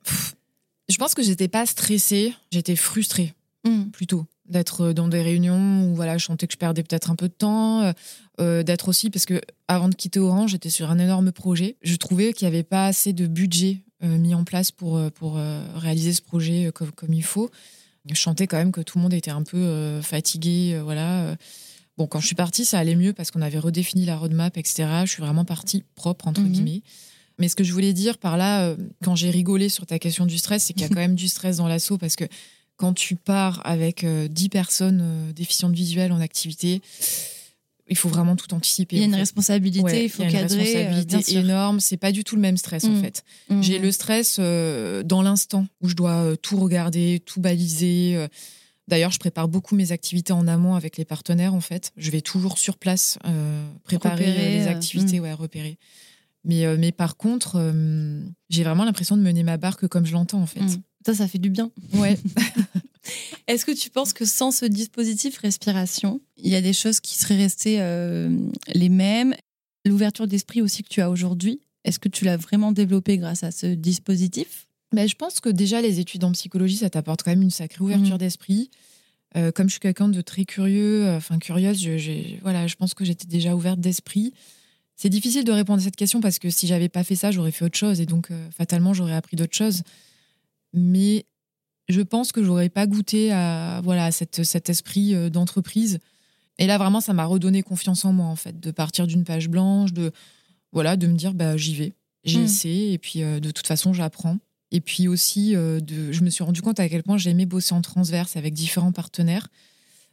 [0.90, 3.34] je pense que j'étais pas stressée, j'étais frustrée,
[3.92, 7.28] plutôt d'être dans des réunions où voilà, je sentais que je perdais peut-être un peu
[7.28, 7.92] de temps, euh,
[8.40, 11.76] euh, d'être aussi parce que avant de quitter Orange, j'étais sur un énorme projet.
[11.82, 15.40] Je trouvais qu'il n'y avait pas assez de budget euh, mis en place pour pour
[15.76, 17.50] réaliser ce projet comme, comme il faut.
[18.10, 21.36] Je sentais quand même que tout le monde était un peu fatigué, voilà.
[21.98, 24.88] Bon, quand je suis partie, ça allait mieux parce qu'on avait redéfini la roadmap, etc.
[25.06, 26.52] Je suis vraiment partie propre entre mhm.
[26.52, 26.82] guillemets.
[27.40, 30.38] Mais ce que je voulais dire par là, quand j'ai rigolé sur ta question du
[30.38, 32.26] stress, c'est qu'il y a quand même du stress dans l'assaut parce que
[32.78, 36.82] quand tu pars avec 10 euh, personnes euh, déficientes visuelles en activité,
[37.90, 38.98] il faut vraiment tout anticiper.
[38.98, 40.72] Il y a une responsabilité, il faut cadrer.
[40.72, 41.80] Il y a une euh, responsabilité énorme.
[41.80, 43.02] C'est pas du tout le même stress en mm.
[43.02, 43.24] fait.
[43.50, 43.62] Mm.
[43.62, 48.28] J'ai le stress dans l'instant où je dois tout regarder, tout baliser.
[48.88, 51.92] D'ailleurs, je prépare beaucoup mes activités en amont avec les partenaires en fait.
[51.98, 53.18] Je vais toujours sur place
[53.84, 55.24] préparer les activités, mm.
[55.24, 55.78] ouais, repérer.
[56.44, 57.74] Mais, mais par contre,
[58.50, 60.62] j'ai vraiment l'impression de mener ma barque comme je l'entends en fait.
[61.06, 61.72] Ça, ça fait du bien.
[61.94, 62.18] Ouais.
[63.48, 67.16] Est-ce que tu penses que sans ce dispositif respiration, il y a des choses qui
[67.16, 68.36] seraient restées euh,
[68.74, 69.36] les mêmes?
[69.86, 73.52] L'ouverture d'esprit aussi que tu as aujourd'hui, est-ce que tu l'as vraiment développé grâce à
[73.52, 74.68] ce dispositif?
[74.94, 77.84] Ben, Je pense que déjà, les études en psychologie, ça t'apporte quand même une sacrée
[77.84, 78.20] ouverture mmh.
[78.20, 78.70] d'esprit.
[79.36, 82.94] Euh, comme je suis quelqu'un de très curieux, euh, enfin curieuse, je, voilà, je pense
[82.94, 84.34] que j'étais déjà ouverte d'esprit.
[84.96, 87.52] C'est difficile de répondre à cette question parce que si j'avais pas fait ça, j'aurais
[87.52, 89.84] fait autre chose et donc fatalement j'aurais appris d'autres choses
[90.74, 91.26] mais
[91.88, 96.00] je pense que j'aurais pas goûté à voilà cette, cet esprit euh, d'entreprise.
[96.60, 99.48] Et là vraiment, ça m'a redonné confiance en moi en fait, de partir d'une page
[99.48, 100.12] blanche, de
[100.72, 102.46] voilà, de me dire bah j'y vais, j'ai hmm.
[102.46, 104.38] essayé et puis euh, de toute façon j'apprends.
[104.72, 107.74] Et puis aussi, euh, de, je me suis rendu compte à quel point j'aimais bosser
[107.74, 109.48] en transverse avec différents partenaires.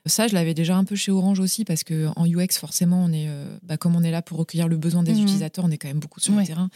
[0.07, 3.11] Ça, je l'avais déjà un peu chez Orange aussi, parce que en UX, forcément, on
[3.11, 3.27] est,
[3.63, 5.23] bah, comme on est là pour recueillir le besoin des hmm.
[5.23, 6.69] utilisateurs, on est quand même beaucoup sur le terrain.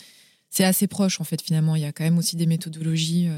[0.48, 1.76] C'est assez proche, en fait, finalement.
[1.76, 3.28] Il y a quand même aussi des méthodologies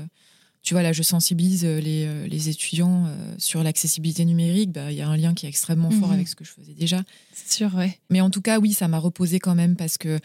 [0.62, 4.72] tu vois, là, je sensibilise euh, les, euh, les étudiants euh, sur l'accessibilité numérique.
[4.72, 6.14] Bah, il y a un lien qui est extrêmement fort mhm.
[6.14, 7.02] avec ce que je faisais déjà.
[7.32, 7.98] C'est sûr, ouais.
[8.10, 10.18] Mais en tout cas, oui, ça m'a reposé quand même parce que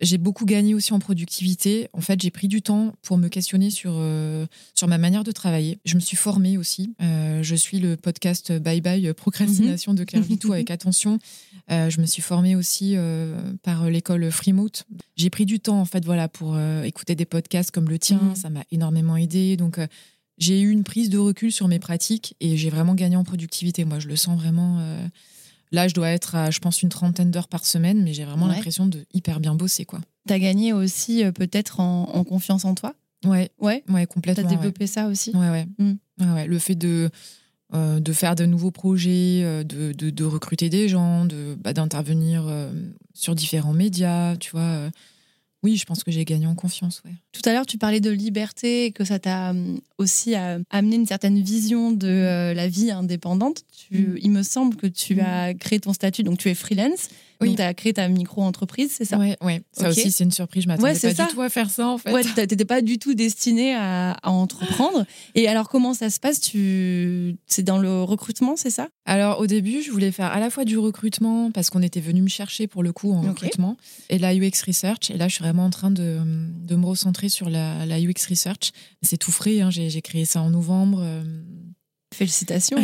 [0.00, 1.88] j'ai beaucoup gagné aussi en productivité.
[1.92, 5.32] En fait, j'ai pris du temps pour me questionner sur, euh, sur ma manière de
[5.32, 5.78] travailler.
[5.84, 6.94] Je me suis formée aussi.
[7.02, 11.18] Euh, je suis le podcast Bye Bye Procrastination de Claire Vitou avec attention.
[11.70, 12.96] Euh, je me suis formée aussi
[13.62, 14.86] par l'école Freemote.
[15.16, 18.20] J'ai pris du temps, en fait, voilà, pour écouter des podcasts comme le tien.
[18.22, 18.36] Mhm.
[18.36, 19.56] Ça m'a énormément aidé.
[19.56, 19.78] Donc,
[20.38, 23.84] j'ai eu une prise de recul sur mes pratiques et j'ai vraiment gagné en productivité.
[23.84, 24.80] Moi, je le sens vraiment
[25.72, 28.46] Là, je dois être à, je pense, une trentaine d'heures par semaine, mais j'ai vraiment
[28.46, 30.00] l'impression de hyper bien bosser, quoi.
[30.26, 32.94] T'as gagné aussi euh, peut-être en, confiance en toi?
[33.24, 33.50] Ouais.
[33.58, 33.84] Ouais.
[33.88, 34.42] Ouais, complètement.
[34.42, 35.30] T'as développé ça aussi?
[35.34, 35.66] Ouais, ouais.
[35.78, 36.34] Mm.
[36.34, 37.10] ouais, Le fait de,
[37.74, 42.52] euh, de faire de nouveaux projets, euh, de, de, recruter des gens, de, bah, d'intervenir
[43.14, 44.90] sur différents médias, tu vois
[45.62, 47.02] oui, je pense que j'ai gagné en confiance.
[47.04, 47.12] Ouais.
[47.32, 50.96] Tout à l'heure, tu parlais de liberté et que ça t'a hum, aussi euh, amené
[50.96, 53.64] une certaine vision de euh, la vie indépendante.
[53.90, 54.16] Mm.
[54.22, 55.20] Il me semble que tu mm.
[55.20, 57.10] as créé ton statut, donc tu es freelance.
[57.40, 57.54] Oui.
[57.56, 59.62] tu as créé ta micro-entreprise, c'est ça Oui, ouais.
[59.72, 60.64] ça aussi, c'est une surprise.
[60.64, 62.12] Je m'attendais pas du tout à faire ça, en fait.
[62.12, 65.04] Ouais, tu n'étais pas du tout destinée à, entreprendre.
[65.34, 66.40] Et alors, comment ça se passe?
[66.40, 67.36] Tu...
[67.46, 68.88] C'est dans le recrutement, c'est ça?
[69.06, 72.22] Alors, au début, je voulais faire à la fois du recrutement, parce qu'on était venu
[72.22, 73.76] me chercher pour le coup en recrutement,
[74.08, 75.10] et la UX Research.
[75.10, 78.26] Et là, je suis vraiment en train de, de me recentrer sur la, la UX
[78.28, 78.72] Research.
[79.02, 79.70] C'est tout frais, hein.
[79.70, 81.00] j'ai créé ça en novembre.
[81.02, 81.22] Euh.
[82.12, 82.82] Félicitations.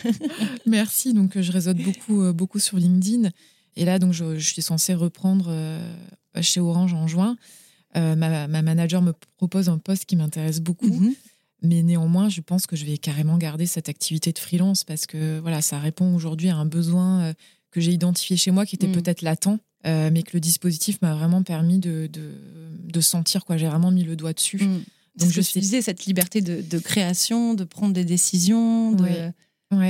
[0.66, 1.12] Merci.
[1.12, 3.28] Donc, je réseaute beaucoup, euh, beaucoup sur LinkedIn.
[3.76, 5.80] Et là, donc, je, suis censée reprendre euh,
[6.40, 7.36] chez Orange en juin.
[7.96, 10.86] Euh, ma, manager me propose un poste qui m'intéresse beaucoup.
[10.92, 11.14] Mhm.
[11.62, 15.38] Mais néanmoins, je pense que je vais carrément garder cette activité de freelance parce que
[15.40, 17.32] voilà, ça répond aujourd'hui à un besoin euh,
[17.70, 18.94] que j'ai identifié chez moi qui était mhm.
[18.94, 23.44] peut-être latent, mais que le dispositif m'a vraiment permis de, de, sentir.
[23.44, 23.56] quoi.
[23.56, 24.62] J'ai vraiment mis le doigt dessus.
[24.62, 24.82] Mhm.
[25.16, 28.92] Donc, je disais, cette liberté de, création, de prendre des décisions.
[28.92, 29.32] De...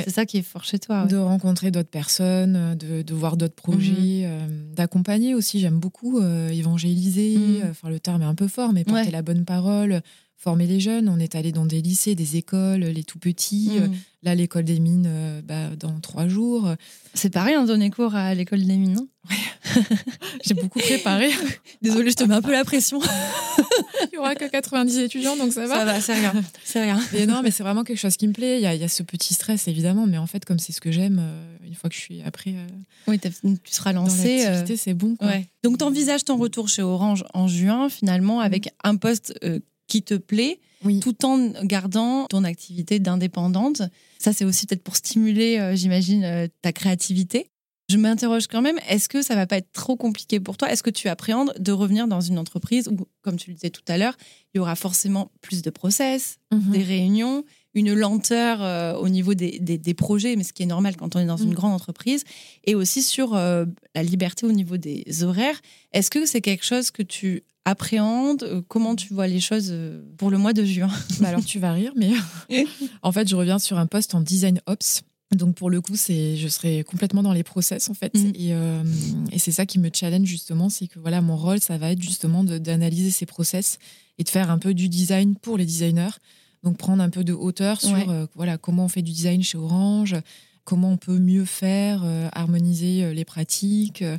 [0.05, 1.07] C'est ça qui est fort chez toi.
[1.07, 4.25] De rencontrer d'autres personnes, euh, de, voir d'autres projets, mhm.
[4.25, 5.61] euh, d'accompagner aussi.
[5.61, 7.37] J'aime beaucoup euh, évangéliser.
[7.37, 7.71] Mhm.
[7.71, 10.01] Enfin, le terme est un peu fort, mais porter la bonne parole,
[10.45, 11.09] former les jeunes.
[11.09, 13.73] On est allé dans des lycées, des écoles, les tout petits.
[13.81, 13.93] Mmh.
[14.23, 16.75] Là, l'école des mines, bah, dans trois jours.
[17.15, 19.09] C'est pareil, hein, donner cours à l'école des mines, non?
[20.45, 21.31] J'ai beaucoup préparé.
[21.83, 23.01] Désolée, je te mets un peu la pression.
[24.03, 25.77] Il n'y aura que 90 étudiants, donc ça va.
[25.77, 26.33] Ça va, c'est rien.
[26.65, 27.01] C'est rien.
[27.13, 28.59] Mais non, mais c'est vraiment quelque chose qui me plaît.
[28.59, 30.73] Il y, a, il y, a, ce petit stress, évidemment, mais en fait, comme c'est
[30.73, 32.51] ce que j'aime, euh, une fois que je suis après.
[32.51, 32.67] Euh,
[33.09, 34.47] oui, tu seras lancé.
[34.47, 34.65] Euh...
[34.77, 35.17] c'est bon.
[35.17, 35.29] Quoi.
[35.29, 35.47] Ouais.
[35.63, 40.03] Donc, tu envisages ton retour chez Orange en juin, finalement, avec un poste euh, qui
[40.03, 40.61] te plaît.
[40.85, 41.01] Oui.
[41.01, 43.81] tout en gardant ton activité d'indépendante.
[44.19, 47.47] Ça, c'est aussi peut-être pour stimuler, euh, j'imagine, euh, ta créativité.
[47.91, 50.71] Je m'interroge quand même, est-ce que ça va pas être trop compliqué pour toi?
[50.71, 53.83] Est-ce que tu appréhendes de revenir dans une entreprise où, comme tu le disais tout
[53.89, 54.15] à l'heure,
[54.53, 56.71] il y aura forcément plus de process, Mhm.
[56.73, 57.45] des réunions,
[57.75, 61.17] une lenteur euh, au niveau des, des, des, projets, mais ce qui est normal quand
[61.17, 62.25] on est dans une grande entreprise,
[62.65, 65.61] et aussi sur euh, la liberté au niveau des horaires.
[65.93, 68.65] Est-ce que c'est quelque chose que tu appréhendes?
[68.69, 70.91] Comment tu vois les choses euh, pour le mois de juin?
[71.21, 72.13] Bah Alors tu vas rire, mais
[73.03, 75.03] en fait, je reviens sur un poste en design ops.
[75.33, 78.33] Donc pour le coup, c'est je serai complètement dans les process en fait, mmh.
[78.37, 78.85] et, euh,
[79.33, 82.03] et c'est ça qui me challenge justement, c'est que voilà mon rôle, ça va être
[82.03, 83.79] justement d'analyser ces process
[84.19, 86.17] et de faire un peu du design pour les designers.
[86.65, 88.07] Donc prendre un peu de hauteur sur Ouais.
[88.09, 90.17] euh, voilà comment on fait du design chez Orange,
[90.65, 94.03] comment on peut mieux faire, euh, harmoniser euh, les pratiques.
[94.03, 94.17] euh,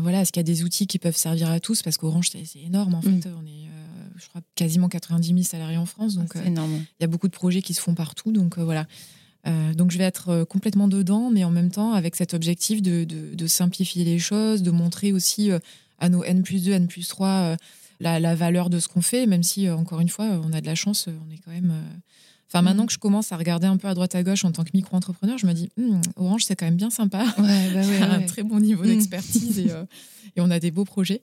[0.00, 1.82] voilà, est-ce qu'il y a des outils qui peuvent servir à tous?
[1.82, 3.22] Parce qu'Orange c'est énorme en fait, Mhm.
[3.42, 3.66] on est
[4.16, 6.72] je crois quasiment 90 000 salariés en France, donc énorme.
[6.74, 8.86] il y a beaucoup de projets qui se font partout, donc voilà.
[9.74, 13.34] Donc je vais être complètement dedans, mais en même temps avec cet objectif de, de,
[13.34, 15.50] de simplifier les choses, de montrer aussi
[15.98, 17.56] à nos N plus 2, N plus 3 euh,
[18.00, 20.60] la, la, valeur de ce qu'on fait, même si, euh, encore une fois, on a
[20.60, 21.74] de la chance, euh, on est quand même...
[22.48, 24.62] Enfin, maintenant que je commence à regarder un peu à droite à gauche en tant
[24.62, 27.24] que micro-entrepreneur, je me dis, hm, Orange, c'est quand même bien sympa.
[27.38, 29.84] Ouais, bah ouais, un très bon niveau d'expertise et, euh,
[30.36, 31.22] et, on a des beaux projets.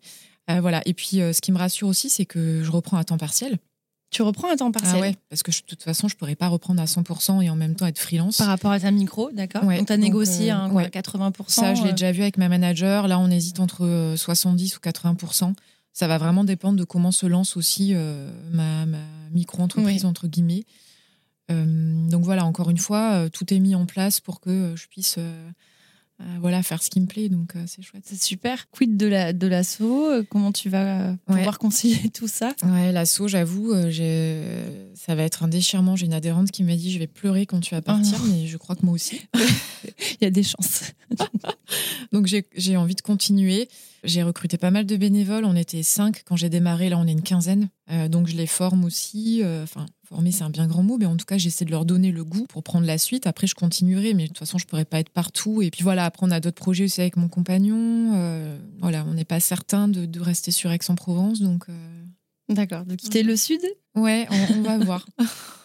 [0.49, 0.81] Euh, voilà.
[0.87, 3.59] Et puis, ce qui me rassure aussi, c'est que je reprends à temps partiel.
[4.11, 4.95] Tu reprends un temps partiel?
[4.95, 7.49] ah ouais, parce que je, de toute façon, je pourrais pas reprendre à 100% et
[7.49, 8.37] en même temps être freelance.
[8.37, 9.63] Par rapport à ta micro, d'accord?
[9.63, 10.85] Ouais, Donc, tu as négocié euh, ouais.
[10.85, 11.33] à 80%.
[11.47, 13.07] Ça, je l'ai déjà vu avec ma manager.
[13.07, 15.53] Là, on hésite entre euh, 70 ou 80%.
[15.93, 18.97] Ça va vraiment dépendre de comment se lance aussi euh, ma, ma
[19.31, 20.09] micro-entreprise, oui.
[20.09, 20.65] entre guillemets.
[21.51, 24.87] Euh, donc voilà, encore une fois, euh, tout est mis en place pour que je
[24.87, 25.17] puisse
[26.41, 27.29] voilà, faire ce qui me plaît.
[27.29, 28.03] Donc c'est chouette.
[28.05, 28.69] C'est super.
[28.71, 31.57] Quid de la de l'assaut Comment tu vas pouvoir ouais.
[31.57, 32.53] concilier tout ça?
[32.63, 33.73] Ouais, l'assaut, j'avoue,
[34.95, 35.95] ça va être un déchirement.
[35.95, 38.47] J'ai une adhérente qui m'a dit je vais pleurer quand tu vas partir, oh mais
[38.47, 39.21] je crois que moi aussi.
[40.21, 40.91] Il y a des chances.
[42.11, 43.69] donc j'ai envie de continuer.
[44.03, 45.45] J'ai recruté pas mal de bénévoles.
[45.45, 46.89] On était cinq quand j'ai démarré.
[46.89, 47.69] Là, on est une quinzaine.
[47.91, 49.41] Euh, donc, je les forme aussi.
[49.63, 51.85] Enfin, euh, former, c'est un bien grand mot, mais en tout cas, j'essaie de leur
[51.85, 53.27] donner le goût pour prendre la suite.
[53.27, 55.61] Après, je continuerai, mais de toute façon, je pourrais pas être partout.
[55.61, 58.13] Et puis voilà, après, on a d'autres projets aussi avec mon compagnon.
[58.15, 61.41] Euh, voilà, on n'est pas certain de, de, rester sur Aix-en-Provence.
[61.41, 61.65] Donc,
[62.47, 62.85] d'accord.
[62.85, 63.61] De quitter le sud?
[63.95, 65.05] Ouais, on, on va voir.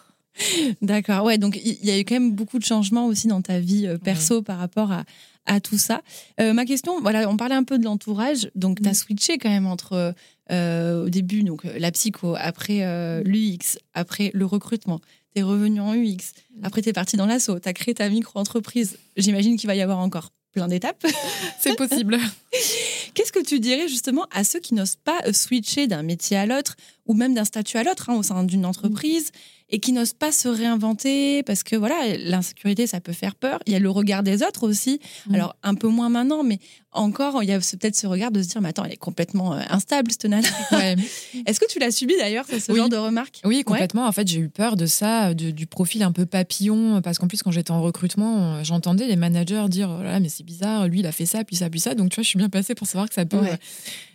[0.81, 1.23] D'accord.
[1.23, 3.87] Ouais, donc il y a eu quand même beaucoup de changements aussi dans ta vie
[3.87, 4.43] euh, perso ouais.
[4.43, 5.05] par rapport à,
[5.45, 6.01] à tout ça.
[6.39, 8.49] Euh, ma question, voilà, on parlait un peu de l'entourage.
[8.55, 8.95] Donc, tu as mmh.
[8.95, 10.13] switché quand même entre
[10.51, 14.99] euh, au début donc la psycho, après euh, l'UX, après le recrutement.
[15.33, 16.33] Tu es revenu en UX.
[16.63, 17.59] Après, tu es parti dans l'assaut.
[17.59, 18.97] Tu as créé ta micro-entreprise.
[19.17, 21.05] J'imagine qu'il va y avoir encore plein d'étapes.
[21.59, 22.17] C'est possible.
[23.13, 26.75] Qu'est-ce que tu dirais justement à ceux qui n'osent pas switcher d'un métier à l'autre
[27.05, 29.31] ou même d'un statut à l'autre hein, au sein d'une entreprise
[29.69, 33.59] et qui n'osent pas se réinventer parce que voilà, l'insécurité, ça peut faire peur.
[33.65, 34.99] Il y a le regard des autres aussi.
[35.25, 35.35] Mmh.
[35.35, 36.59] Alors, un peu moins maintenant, mais
[36.91, 39.55] encore, il y a peut-être ce regard de se dire, mais attends, elle est complètement
[39.55, 40.47] euh, instable, cette nana.
[40.71, 40.95] Ouais.
[41.47, 42.77] Est-ce que tu l'as subi d'ailleurs, ce oui.
[42.77, 43.41] genre de remarques?
[43.43, 44.03] Oui, complètement.
[44.03, 44.07] Ouais.
[44.07, 47.27] En fait, j'ai eu peur de ça, de, du profil un peu papillon, parce qu'en
[47.27, 50.99] plus, quand j'étais en recrutement, j'entendais les managers dire, oh là, mais c'est bizarre, lui,
[50.99, 51.95] il a fait ça, puis ça, puis ça.
[51.95, 53.39] Donc, tu vois, je suis bien placée pour savoir que ça peut.
[53.39, 53.57] Ouais.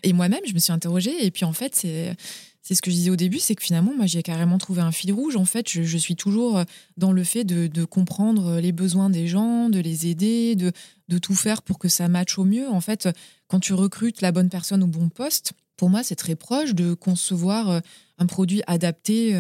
[0.05, 2.14] Et moi-même, je me suis interrogée, et puis en fait, c'est
[2.62, 4.92] c'est ce que je disais au début, c'est que finalement, moi, j'ai carrément trouvé un
[4.92, 5.37] fil rouge.
[5.37, 6.62] En fait, je, je suis toujours
[6.96, 10.73] dans le fait de, de, comprendre les besoins des gens, de les aider, de,
[11.09, 12.68] de tout faire pour que ça matche au mieux.
[12.68, 13.09] En fait,
[13.49, 16.92] quand tu recrutes la bonne personne au bon poste, pour moi, c'est très proche de
[16.92, 17.81] concevoir
[18.18, 19.35] un produit adapté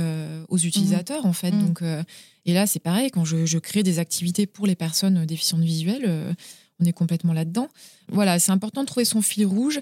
[0.48, 1.28] aux utilisateurs, mmh.
[1.28, 1.52] en fait.
[1.52, 1.66] Mmh.
[1.66, 2.02] Donc, euh,
[2.46, 6.04] et là, c'est pareil, quand je, je, crée des activités pour les personnes déficientes visuelles,
[6.06, 6.32] euh,
[6.80, 7.68] on est complètement là-dedans.
[8.08, 9.80] Voilà, c'est important de trouver son fil rouge.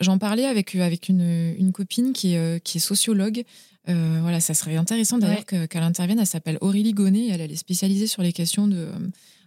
[0.00, 3.44] J'en parlais avec, avec une, une, copine qui est, qui est sociologue.
[3.88, 5.68] Euh, voilà, ça serait intéressant d'ailleurs ouais.
[5.68, 6.18] qu'elle intervienne.
[6.18, 7.28] Elle s'appelle Aurélie Gonnet.
[7.28, 8.88] Elle, elle est spécialisée sur les questions de,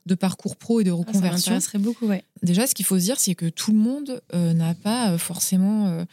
[0.05, 1.55] de parcours pro et de reconversion.
[1.55, 2.23] Ah, ça beaucoup, ouais.
[2.41, 5.87] Déjà, ce qu'il faut se dire, c'est que tout le monde euh, n'a pas forcément
[5.87, 6.05] euh,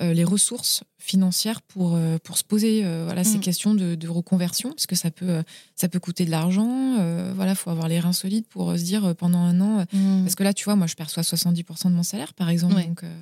[0.00, 3.40] les ressources financières pour, euh, pour se poser euh, voilà, ces Mm.
[3.40, 5.42] questions de, de reconversion, parce que ça peut, euh,
[5.76, 6.96] ça peut coûter de l'argent.
[6.98, 9.60] euh, voilà, il faut avoir les reins solides pour euh, se dire euh, pendant un
[9.60, 9.80] an.
[9.94, 12.74] euh, Parce que là, tu vois, moi, je perçois 70% de mon salaire, par exemple.
[12.74, 12.86] Ouais.
[12.86, 13.14] Donc, euh,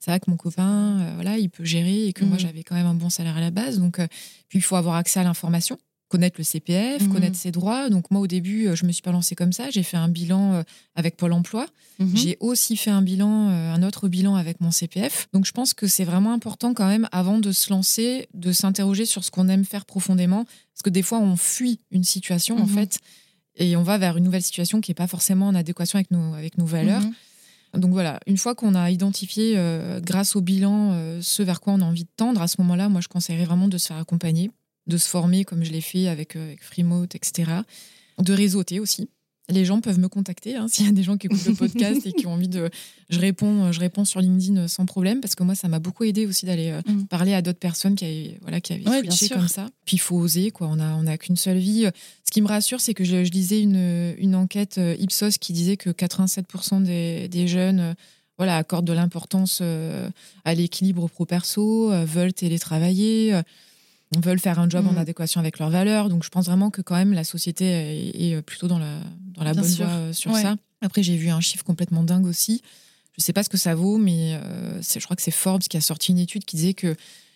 [0.00, 2.40] c'est vrai que mon copain, euh, voilà, il peut gérer et que moi, Mhm.
[2.40, 3.78] j'avais quand même un bon salaire à la base.
[3.78, 4.06] Donc, euh,
[4.48, 5.78] puis, il faut avoir accès à l'information,
[6.14, 7.12] connaître le CPF, Mhm.
[7.12, 7.90] connaître ses droits.
[7.90, 9.68] Donc, moi, au début, euh, je me suis pas lancée comme ça.
[9.70, 10.62] J'ai fait un bilan euh,
[10.94, 11.66] avec Pôle emploi.
[11.98, 12.16] Mhm.
[12.16, 15.26] J'ai aussi fait un bilan, euh, un autre bilan avec mon CPF.
[15.32, 19.06] Donc je pense que c'est vraiment important quand même, avant de se lancer, de s'interroger
[19.06, 20.44] sur ce qu'on aime faire profondément.
[20.44, 22.74] Parce que des fois, on fuit une situation, en Mhm.
[22.76, 22.98] fait,
[23.56, 26.34] et on va vers une nouvelle situation qui n'est pas forcément en adéquation avec nos,
[26.34, 27.02] avec nos valeurs.
[27.76, 31.72] Donc voilà, une fois qu'on a identifié, euh, grâce au bilan, euh, ce vers quoi
[31.72, 33.96] on a envie de tendre, à ce moment-là, moi, je conseillerais vraiment de se faire
[33.96, 34.52] accompagner,
[34.86, 37.50] de se former comme je l'ai fait avec, euh, avec Freemote, etc.
[38.18, 39.08] De réseauter aussi.
[39.50, 42.06] Les gens peuvent me contacter hein, s'il y a des gens qui écoutent le podcast
[42.06, 42.70] et qui ont envie de.
[43.10, 46.26] Je réponds, je réponds sur LinkedIn sans problème parce que moi, ça m'a beaucoup aidé
[46.26, 47.04] aussi d'aller euh, Mm.
[47.06, 49.68] parler à d'autres personnes qui avaient, voilà, qui avaient Ouais, switché comme ça.
[49.84, 50.68] Puis il faut oser, quoi.
[50.70, 51.86] On a, on a qu'une seule vie.
[52.24, 55.52] Ce qui me rassure, c'est que je, je lisais une, une enquête euh, Ipsos qui
[55.52, 57.94] disait que 87% des, des jeunes euh,
[58.38, 60.08] voilà, accordent de l'importance euh,
[60.44, 63.42] à l'équilibre pro-perso, euh, veulent télétravailler, euh,
[64.22, 66.08] veulent faire un job en adéquation avec leurs valeurs.
[66.08, 68.98] Donc je pense vraiment que quand même la société est, est plutôt dans la,
[69.34, 69.86] dans la Bien bonne sûr.
[69.86, 70.42] voie euh, sur Ouais.
[70.42, 70.56] ça.
[70.80, 72.60] Après, j'ai vu un chiffre complètement dingue aussi.
[73.16, 75.76] Je sais pas ce que ça vaut, mais euh, je crois que c'est Forbes qui
[75.76, 76.94] a sorti une étude qui disait que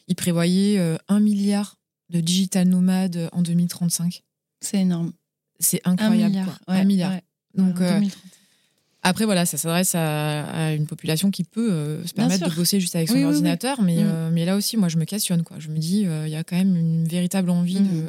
[0.08, 1.76] il prévoyait euh, un milliard
[2.10, 4.22] de digital nomades en 2035.
[4.60, 5.12] C'est énorme.
[5.60, 6.26] C'est Un incroyable.
[6.30, 6.46] milliard.
[6.46, 6.74] quoi.
[6.74, 7.12] ouais, un milliard.
[7.12, 7.22] ouais.
[7.54, 8.22] Donc, En euh, 2030.
[9.08, 12.80] Après, voilà, ça s'adresse à, à une population qui peut euh, se permettre de bosser
[12.80, 13.34] juste avec son Oui, oui, oui.
[13.34, 13.82] ordinateur.
[13.82, 14.06] Mais, Mm.
[14.06, 15.42] euh, mais là aussi, moi, je me questionne.
[15.42, 15.58] Quoi.
[15.58, 17.88] Je me dis, euh, il y a quand même une véritable envie Mm.
[17.88, 18.04] de,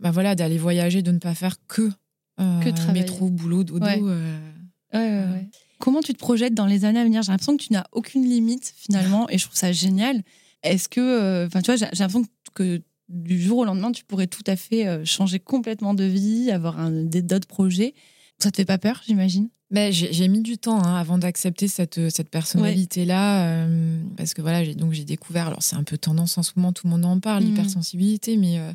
[0.00, 1.90] bah, voilà, d'aller voyager, de ne pas faire que,
[2.38, 3.84] Que métro, boulot, dodo.
[3.86, 5.48] Ouais.
[5.78, 7.22] Comment tu te projettes dans les années à venir?
[7.22, 10.22] J'ai l'impression que tu n'as aucune limite finalement, et je trouve ça génial.
[10.62, 14.44] Est-ce que, enfin, tu vois, j'ai l'impression que du jour au lendemain, tu pourrais tout
[14.46, 17.94] à fait changer complètement de vie, avoir d'autres projets.
[18.42, 19.48] Ça te fait pas peur, j'imagine?
[19.72, 23.44] Mais j'ai mis du temps hein, avant d'accepter cette, cette personnalité-là.
[23.66, 25.46] euh, parce que voilà, j'ai donc j'ai découvert.
[25.46, 27.50] Alors, c'est un peu tendance en ce moment, tout le monde en parle, Mhm.
[27.50, 28.72] l'hypersensibilité, mais euh,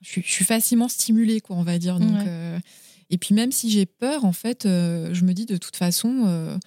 [0.00, 2.00] je, suis- je suis facilement stimulée, quoi, on va dire.
[2.00, 2.24] Donc, Ouais.
[2.26, 2.58] euh,
[3.10, 6.24] et puis, même si j'ai peur, en fait, euh, je me dis de toute façon,
[6.26, 6.58] euh,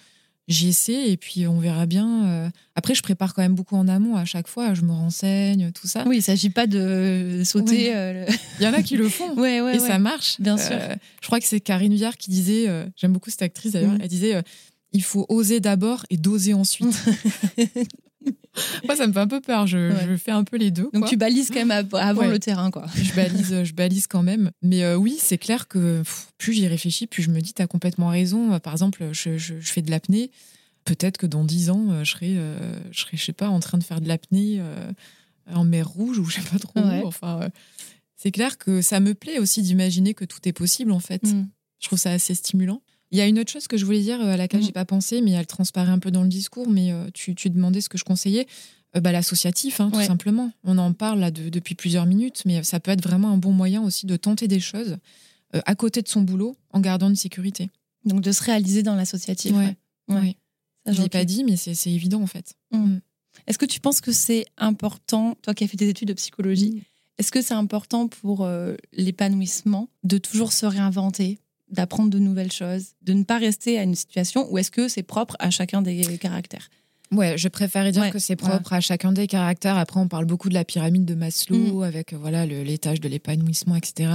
[0.47, 2.25] j'essaie et puis on verra bien.
[2.27, 2.49] euh.
[2.75, 4.73] Après, je prépare quand même beaucoup en amont à chaque fois.
[4.73, 6.03] Je me renseigne, tout ça.
[6.07, 7.89] Oui, il s'agit pas de sauter.
[7.89, 7.95] Ouais.
[7.95, 8.25] euh,
[8.59, 9.33] Il y en a qui le font.
[9.35, 9.87] ouais, ouais, et ouais.
[9.87, 10.39] ça marche.
[10.39, 10.75] Bien sûr.
[10.79, 13.91] Euh, je crois que c'est Karine Viard qui disait, euh, j'aime beaucoup cette actrice d'ailleurs,
[13.93, 13.99] Mhm.
[14.01, 14.41] elle disait euh,
[14.97, 16.89] il faut oser d'abord et doser ensuite.
[18.85, 19.67] Moi, ça me fait un peu peur.
[19.67, 20.05] Je, Ouais.
[20.09, 20.89] je fais un peu les deux.
[20.91, 21.07] Donc quoi.
[21.09, 22.29] tu balises quand même av- avant Ouais.
[22.31, 22.87] le terrain, quoi.
[22.95, 24.51] Je balise, je balise quand même.
[24.63, 27.61] Mais euh, oui, c'est clair que pff, plus j'y réfléchis, plus je me dis, tu
[27.61, 28.59] as complètement raison.
[28.59, 30.31] Par exemple, je, je- je fais de l'apnée.
[30.85, 32.57] Peut-être que dans dix ans, euh, je serai, euh,
[32.91, 34.91] je serai, je sais pas, en train de faire de l'apnée euh,
[35.53, 37.03] en mer Rouge ou je sais pas trop Ouais.
[37.03, 37.07] où.
[37.07, 37.49] Enfin,
[38.15, 41.23] c'est clair que ça me plaît aussi d'imaginer que tout est possible en fait.
[41.23, 41.47] Mm.
[41.79, 42.81] Je trouve ça assez stimulant.
[43.11, 44.65] Il y a une autre chose que je voulais dire euh, à laquelle Mhm.
[44.67, 46.69] j'ai pas pensé, mais elle transparaît un peu dans le discours.
[46.69, 48.47] Mais euh, tu, tu demandais ce que je conseillais.
[48.95, 50.05] Euh, bah, L'associatif, hein, tout Ouais.
[50.07, 50.51] simplement.
[50.63, 53.51] On en parle là de- depuis plusieurs minutes, mais ça peut être vraiment un bon
[53.53, 54.97] moyen aussi de tenter des choses
[55.55, 57.69] euh, à côté de son boulot en gardant une sécurité.
[58.05, 59.53] Donc de se réaliser dans l'associatif.
[59.55, 59.75] Ouais.
[60.09, 60.15] Ouais.
[60.19, 60.35] Ouais.
[60.85, 61.09] Ça, Je l'ai j'entends.
[61.19, 62.55] pas dit, mais c'est évident en fait.
[63.45, 66.83] Est-ce que tu penses que c'est important, toi qui as fait des études de psychologie,
[67.17, 71.39] est-ce que c'est important pour euh, l'épanouissement de toujours se réinventer,
[71.69, 75.03] d'apprendre de nouvelles choses, de ne pas rester à une situation ou est-ce que c'est
[75.03, 76.69] propre à chacun des caractères
[77.11, 79.77] Ouais, je préférais dire Ouais, que c'est propre à chacun des caractères.
[79.77, 81.19] Après, on parle beaucoup de la pyramide de Mm.
[81.19, 84.09] Maslow avec euh, voilà l'étage de l'épanouissement, etc.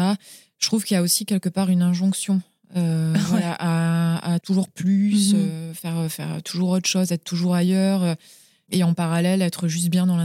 [0.59, 2.43] Je trouve qu'il y a aussi quelque part une injonction
[2.77, 5.41] euh, voilà, à, à toujours plus, Mhm.
[5.41, 8.03] euh, faire, faire toujours autre chose, être toujours ailleurs.
[8.03, 8.15] euh,
[8.75, 10.17] et en parallèle, être juste bien dans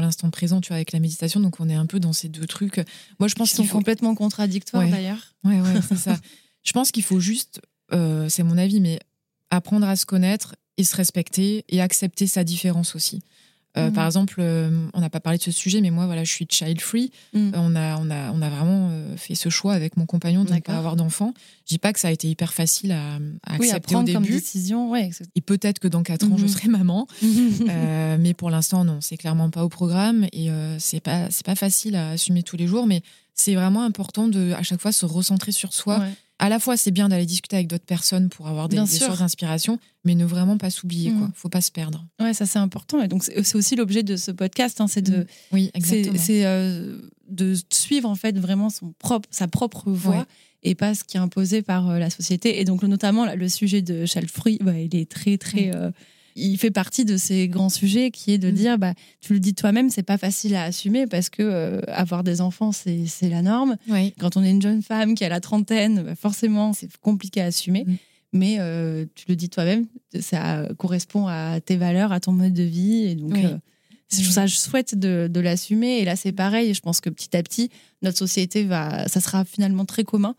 [0.00, 1.38] l'instant présent, tu vois, avec la méditation.
[1.38, 2.80] Donc, on est un peu dans ces deux trucs.
[3.20, 5.34] Moi, je pense Qui sont complètement contradictoires d'ailleurs.
[5.44, 6.16] Ouais, ouais, c'est ça.
[6.62, 7.60] Je pense qu'il faut juste,
[7.92, 8.98] euh, c'est mon avis, mais
[9.50, 13.20] apprendre à se connaître et se respecter et accepter sa différence aussi.
[13.78, 13.92] Euh, Mhm.
[13.94, 16.46] Par exemple, euh, on n'a pas parlé de ce sujet, mais moi, voilà, je suis
[16.48, 17.10] child free.
[17.32, 17.52] Mhm.
[17.54, 20.52] Euh, on, a, on, a, on a vraiment fait ce choix avec mon compagnon de
[20.52, 21.32] ne pas avoir d'enfant.
[21.64, 23.98] Je dis pas que ça a été hyper facile à, à Oui, à accepter au
[24.02, 24.90] prendre comme décision.
[24.90, 26.48] Ouais, Et peut-être que dans quatre ans, je Mhm.
[26.48, 27.06] serai maman.
[28.18, 30.48] Mais pour l'instant, non, c'est clairement pas au programme et
[30.78, 32.86] c'est pas c'est pas facile à assumer tous les jours.
[32.86, 33.02] Mais
[33.34, 35.98] c'est vraiment important de à chaque fois se recentrer sur soi.
[35.98, 36.12] Ouais.
[36.38, 39.20] À la fois, c'est bien d'aller discuter avec d'autres personnes pour avoir des, des sources
[39.20, 41.10] d'inspiration, mais ne vraiment pas s'oublier.
[41.10, 41.18] Mhm.
[41.18, 41.30] quoi.
[41.36, 42.04] Faut pas se perdre.
[42.20, 43.00] Ouais, ça c'est important.
[43.00, 45.26] Et donc c'est aussi l'objet de ce podcast, hein, c'est de, Mhm.
[45.52, 46.18] Oui, c'est exactement.
[46.18, 46.98] c'est, euh,
[47.28, 50.24] de suivre en fait vraiment son propre, sa propre voie Ouais.
[50.64, 52.60] et pas ce qui est imposé par euh, la société.
[52.60, 55.76] Et donc notamment là, le sujet de Child Free, bah, il est très très Ouais.
[55.76, 55.90] euh,
[56.36, 58.54] il fait partie de ces grands sujets qui est de Mm.
[58.54, 62.24] dire, bah, tu le dis toi-même, c'est pas facile à assumer parce que euh, avoir
[62.24, 63.76] des enfants, c'est c'est la norme.
[63.88, 64.14] Oui.
[64.18, 67.46] Quand on est une jeune femme qui a la trentaine, bah, forcément, c'est compliqué à
[67.46, 67.84] assumer.
[67.86, 67.94] Mm.
[68.34, 69.86] Mais euh, tu le dis toi-même,
[70.20, 73.04] ça correspond à tes valeurs, à ton mode de vie.
[73.04, 73.44] Et donc, Oui.
[73.44, 73.56] euh,
[74.10, 75.98] je trouve ça chouette de, de l'assumer.
[75.98, 76.72] Et là, c'est pareil.
[76.72, 77.68] Je pense que petit à petit,
[78.00, 80.34] notre société va, ça sera finalement très commun.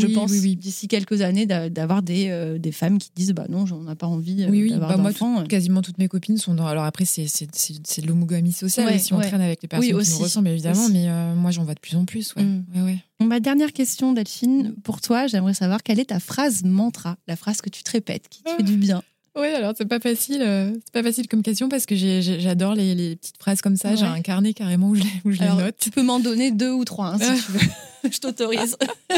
[0.00, 0.56] Je Oui, pense oui, oui.
[0.56, 3.94] d'ici quelques années d'a- d'avoir des, euh, des femmes qui disent bah non, on n'a
[3.94, 4.70] pas envie euh, Oui, oui.
[4.70, 6.66] d'avoir Bah, tout- quasiment toutes mes copines sont dans.
[6.66, 10.12] Alors après, c'est de l'homogamie sociale Ouais, si on traîne avec les personnes qui aussi.
[10.12, 10.82] nous ressemblent, évidemment.
[10.84, 10.92] Aussi.
[10.92, 12.34] Mais euh, moi, j'en vois de plus en plus.
[12.36, 12.42] Ouais.
[12.42, 12.64] Mm.
[12.84, 12.98] Ouais.
[13.20, 17.36] Bon, Ma dernière question, Delphine, pour toi, j'aimerais savoir quelle est ta phrase mantra, la
[17.36, 19.02] phrase que tu te répètes, qui te fait du bien?
[19.36, 22.96] Oui, alors c'est pas facile, euh, c'est pas facile comme question parce que j'adore les,
[22.96, 23.94] les petites phrases comme ça.
[23.94, 25.76] J'ai un carnet carrément où je les, où je les Alors, note.
[25.78, 27.60] tu peux m'en donner deux ou trois, hein, si tu veux.
[28.10, 28.76] je t'autorise.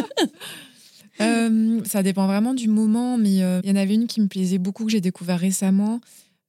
[1.22, 4.26] Euh, ça dépend vraiment du moment, mais euh, il y en avait une qui me
[4.28, 6.00] plaisait beaucoup que j'ai découvert récemment.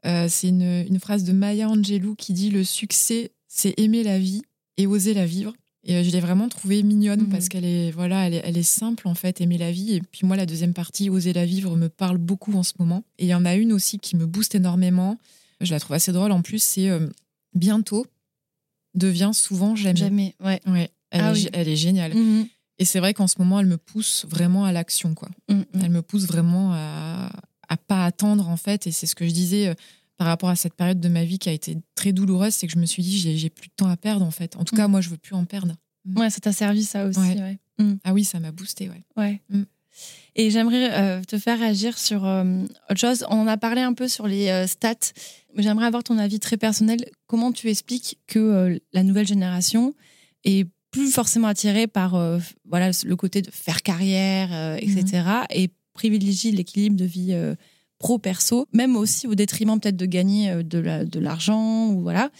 [0.05, 4.19] Euh, c'est une, une phrase de Maya Angelou qui dit le succès, c'est aimer la
[4.19, 4.41] vie
[4.78, 5.53] et oser la vivre.
[5.86, 7.30] Et je l'ai vraiment trouvée mignonne Mhm.
[7.30, 9.93] parce qu'elle est voilà, elle est, elle est simple en fait, aimer la vie.
[9.95, 13.03] Et puis moi, la deuxième partie, oser la vivre, me parle beaucoup en ce moment.
[13.19, 15.17] Et il y en a une aussi qui me booste énormément.
[15.61, 16.32] Je la trouve assez drôle.
[16.32, 16.89] En plus, c'est
[17.53, 18.05] bientôt
[18.95, 19.97] devient souvent jamais.
[19.99, 20.59] Jamais, ouais.
[20.67, 21.49] Ouais, elle, Ah est, oui.
[21.53, 22.13] elle est géniale.
[22.15, 22.47] Mhm.
[22.80, 25.30] Et c'est vrai qu'en ce moment, elle me pousse vraiment à l'action, quoi.
[25.49, 25.65] Mhm.
[25.82, 27.32] Elle me pousse vraiment à,
[27.69, 28.88] à pas attendre, en fait.
[28.88, 29.74] Et c'est ce que je disais euh,
[30.17, 32.74] par rapport à cette période de ma vie qui a été très douloureuse, c'est que
[32.74, 34.55] je me suis dit, j'ai plus de temps à perdre, en fait.
[34.55, 34.91] En tout cas, Mhm.
[34.91, 35.76] moi, je veux plus en perdre.
[36.15, 37.19] Ouais, ça t'a servi ça aussi.
[37.19, 37.57] Ouais.
[37.80, 37.97] ouais.
[38.03, 39.03] Ah oui, ça m'a boosté, ouais.
[39.17, 39.41] Ouais.
[39.49, 39.63] Mm.
[40.36, 43.26] Et j'aimerais euh, te faire réagir sur euh, autre chose.
[43.30, 45.11] On en a parlé un peu sur les euh, stats.
[45.55, 47.05] J'aimerais avoir ton avis très personnel.
[47.28, 49.93] Comment tu expliques que la nouvelle génération
[50.43, 52.39] est plus forcément attirée par euh,
[52.70, 55.24] voilà, le côté de faire carrière, euh, etc.
[55.50, 57.56] et privilégie l'équilibre de vie euh,
[58.00, 62.32] pro-perso, même aussi au détriment peut-être de gagner de la- de l'argent ou voilà.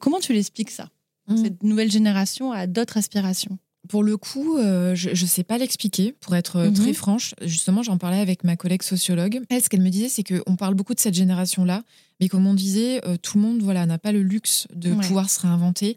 [0.00, 0.88] Comment tu l'expliques ça
[1.28, 1.36] Mm.
[1.44, 3.56] Cette nouvelle génération a d'autres aspirations?
[3.88, 6.74] Pour le coup, euh, je ne sais pas l'expliquer, pour être euh, Mhm.
[6.74, 7.34] très franche.
[7.42, 9.40] Justement, j'en parlais avec ma collègue sociologue.
[9.48, 11.82] Elle, ce qu'elle me disait, c'est qu'on parle beaucoup de cette génération-là,
[12.20, 15.06] mais comme on disait, euh, tout le monde voilà, n'a pas le luxe de Ouais.
[15.06, 15.96] pouvoir se réinventer.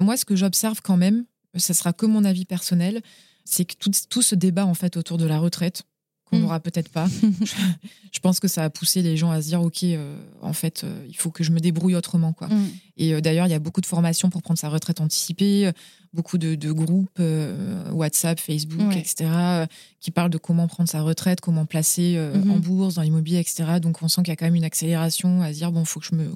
[0.00, 1.24] Moi, ce que j'observe quand même,
[1.56, 3.02] ça sera que mon avis personnel,
[3.44, 5.82] c'est que tout, tout ce débat en fait autour de la retraite,
[6.24, 6.42] qu'on Mhm.
[6.44, 7.06] n'aura peut-être pas,
[8.12, 10.82] je pense que ça a poussé les gens à se dire, OK, euh, en fait,
[10.84, 12.32] euh, il faut que je me débrouille autrement.
[12.32, 12.48] quoi.
[12.48, 12.68] Mm.
[12.96, 15.70] Et euh, d'ailleurs, il y a beaucoup de formations pour prendre sa retraite anticipée,
[16.14, 17.20] beaucoup de, de groupes
[17.90, 18.98] WhatsApp, Facebook, Ouais.
[19.00, 19.30] etc.,
[20.00, 22.50] qui parlent de comment prendre sa retraite, comment placer Mhm.
[22.50, 23.64] en bourse, dans l'immobilier, etc.
[23.80, 25.86] Donc on sent qu'il y a quand même une accélération à se dire, bon, il
[25.86, 26.34] faut que je me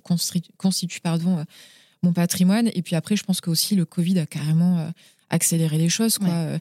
[0.57, 1.45] constitue pardon,
[2.03, 2.70] mon patrimoine.
[2.74, 4.90] Et puis après, je pense que aussi le Covid a carrément euh,
[5.30, 6.18] accéléré les choses.
[6.18, 6.28] Quoi.
[6.28, 6.34] Ouais.
[6.34, 6.59] Euh,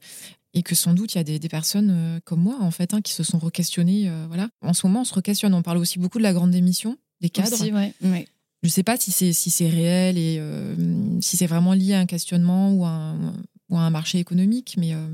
[0.58, 2.94] Et que sans doute, il y a des, des personnes euh, comme moi, en fait,
[2.94, 4.08] hein, qui se sont re-questionnées.
[4.08, 4.48] euh, voilà.
[4.62, 5.54] En ce moment, on se re-questionne.
[5.54, 7.54] On parle aussi beaucoup de la grande démission, des cadres.
[7.54, 7.94] Aussi, ouais.
[8.02, 8.26] Ouais.
[8.64, 10.76] Je ne sais pas si c'est si c'est réel et euh,
[11.22, 13.34] si c'est vraiment lié à un questionnement ou à un,
[13.70, 15.06] ou à un marché économique, mais euh,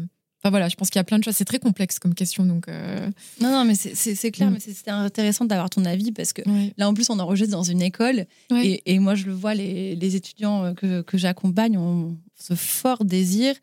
[0.44, 1.36] enfin voilà, je pense qu'il y a plein de choses.
[1.36, 2.68] C'est très complexe comme question, donc.
[2.68, 4.54] euh, Non, non, mais c'est- clair, Mm.
[4.54, 6.74] mais c'était intéressant d'avoir ton avis parce que ouais.
[6.78, 8.66] là, en plus, on enregistre dans une école Ouais.
[8.86, 12.56] et, et moi, je le vois, les, les étudiants euh, que, que j'accompagne ont ce
[12.56, 13.56] fort désir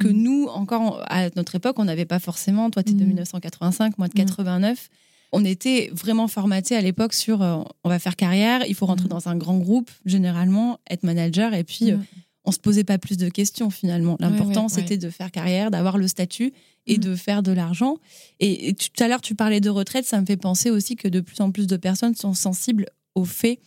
[0.00, 0.12] que Mm.
[0.22, 2.68] nous, encore à notre époque, on n'avait pas forcément.
[2.70, 3.08] Toi, tu es de Mm.
[3.08, 4.24] 1985, moi de Mm.
[4.24, 4.88] 89.
[5.36, 9.06] On était vraiment formaté à l'époque sur euh, on va faire carrière, il faut rentrer
[9.06, 9.08] Mm.
[9.10, 12.04] dans un grand groupe, généralement, être manager, et puis euh, Mm.
[12.44, 14.16] On se posait pas plus de questions finalement.
[14.20, 16.52] L'important, ouais, c'était de faire carrière, d'avoir le statut
[16.86, 17.00] et Mm.
[17.00, 17.96] de faire de l'argent.
[18.40, 21.08] Et, et tout à l'heure, tu parlais de retraite, ça me fait penser aussi que
[21.08, 23.58] de plus en plus de personnes sont sensibles au fait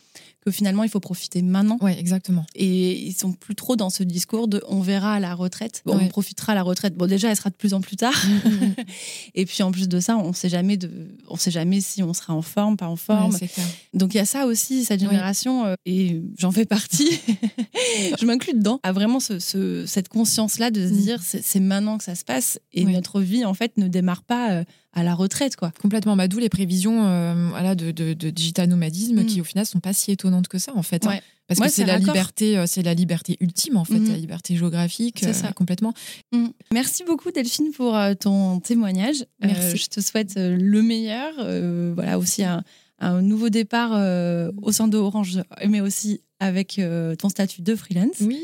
[0.47, 1.77] que finalement, il faut profiter maintenant.
[1.81, 2.45] Ouais, exactement.
[2.55, 5.97] Et ils sont plus trop dans ce discours de on verra à la retraite, on
[5.97, 6.07] Ouais.
[6.07, 6.95] profitera à la retraite.
[6.95, 8.13] Bon, déjà, elle sera de plus en plus tard.
[9.35, 10.89] Et puis en plus de ça, on sait jamais de,
[11.27, 13.31] on sait jamais si on sera en forme, pas en forme.
[13.31, 13.65] Ouais, c'est clair.
[13.93, 17.09] Donc il y a ça aussi, cette génération, euh, et j'en fais partie,
[18.19, 20.97] je m'inclus dedans, a vraiment ce, ce- cette conscience-là de se Mm.
[21.01, 24.51] dire c'est maintenant que ça se passe et notre vie en fait ne démarre pas
[24.51, 25.71] euh, à la retraite quoi.
[25.81, 26.15] Complètement.
[26.15, 29.25] Bah, D'où les prévisions euh, voilà, de, de, de digital nomadisme Mm.
[29.25, 31.05] qui, au final, sont pas si étonnantes que ça, en fait.
[31.07, 31.09] hein.
[31.09, 31.21] Ouais.
[31.47, 32.13] Parce Ouais, que c'est la raccord.
[32.13, 34.09] liberté, euh, c'est la liberté ultime, en fait, Mhm.
[34.11, 35.53] la liberté géographique, euh, ça.
[35.53, 35.93] complètement.
[36.33, 36.47] Mm.
[36.73, 39.21] Merci beaucoup Delphine pour euh, ton témoignage.
[39.21, 39.77] Euh, Merci.
[39.77, 42.63] je te souhaite euh, le meilleur, euh, voilà aussi un,
[42.99, 47.75] un nouveau départ euh, au sein de Orange, mais aussi avec euh, ton statut de
[47.75, 48.21] freelance.
[48.21, 48.39] Oui.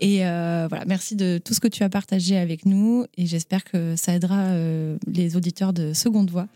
[0.00, 3.04] Et euh, voilà, merci de tout ce que tu as partagé avec nous.
[3.16, 4.50] Et j'espère que ça aidera
[5.06, 6.46] les auditeurs de Seconde Voix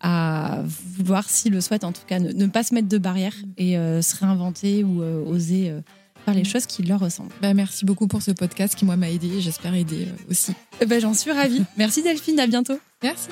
[0.00, 3.36] à vouloir, s'ils le souhaitent en tout cas, ne, ne pas se mettre de barrières
[3.56, 5.72] et se réinventer ou oser
[6.24, 7.32] faire les choses qui leur ressemblent.
[7.40, 10.52] Bah, merci beaucoup pour ce podcast qui, moi, m'a aidé et j'espère aider aussi.
[10.80, 11.62] Eh ben, J'en suis ravie.
[11.76, 12.78] merci Delphine, à bientôt.
[13.02, 13.28] Merci.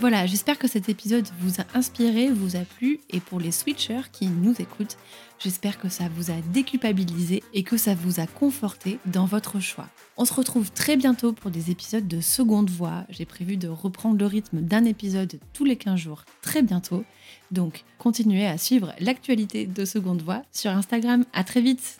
[0.00, 4.10] Voilà, j'espère que cet épisode vous a inspiré, vous a plu, et pour les switchers
[4.10, 4.96] qui nous écoutent,
[5.38, 9.88] j'espère que ça vous a déculpabilisé et que ça vous a conforté dans votre choix.
[10.16, 13.04] On se retrouve très bientôt pour des épisodes de seconde voix.
[13.10, 17.04] J'ai prévu de reprendre le rythme d'un épisode tous les 15 jours très bientôt.
[17.50, 21.26] Donc, continuez à suivre l'actualité de seconde voix sur Instagram.
[21.34, 21.99] À très vite!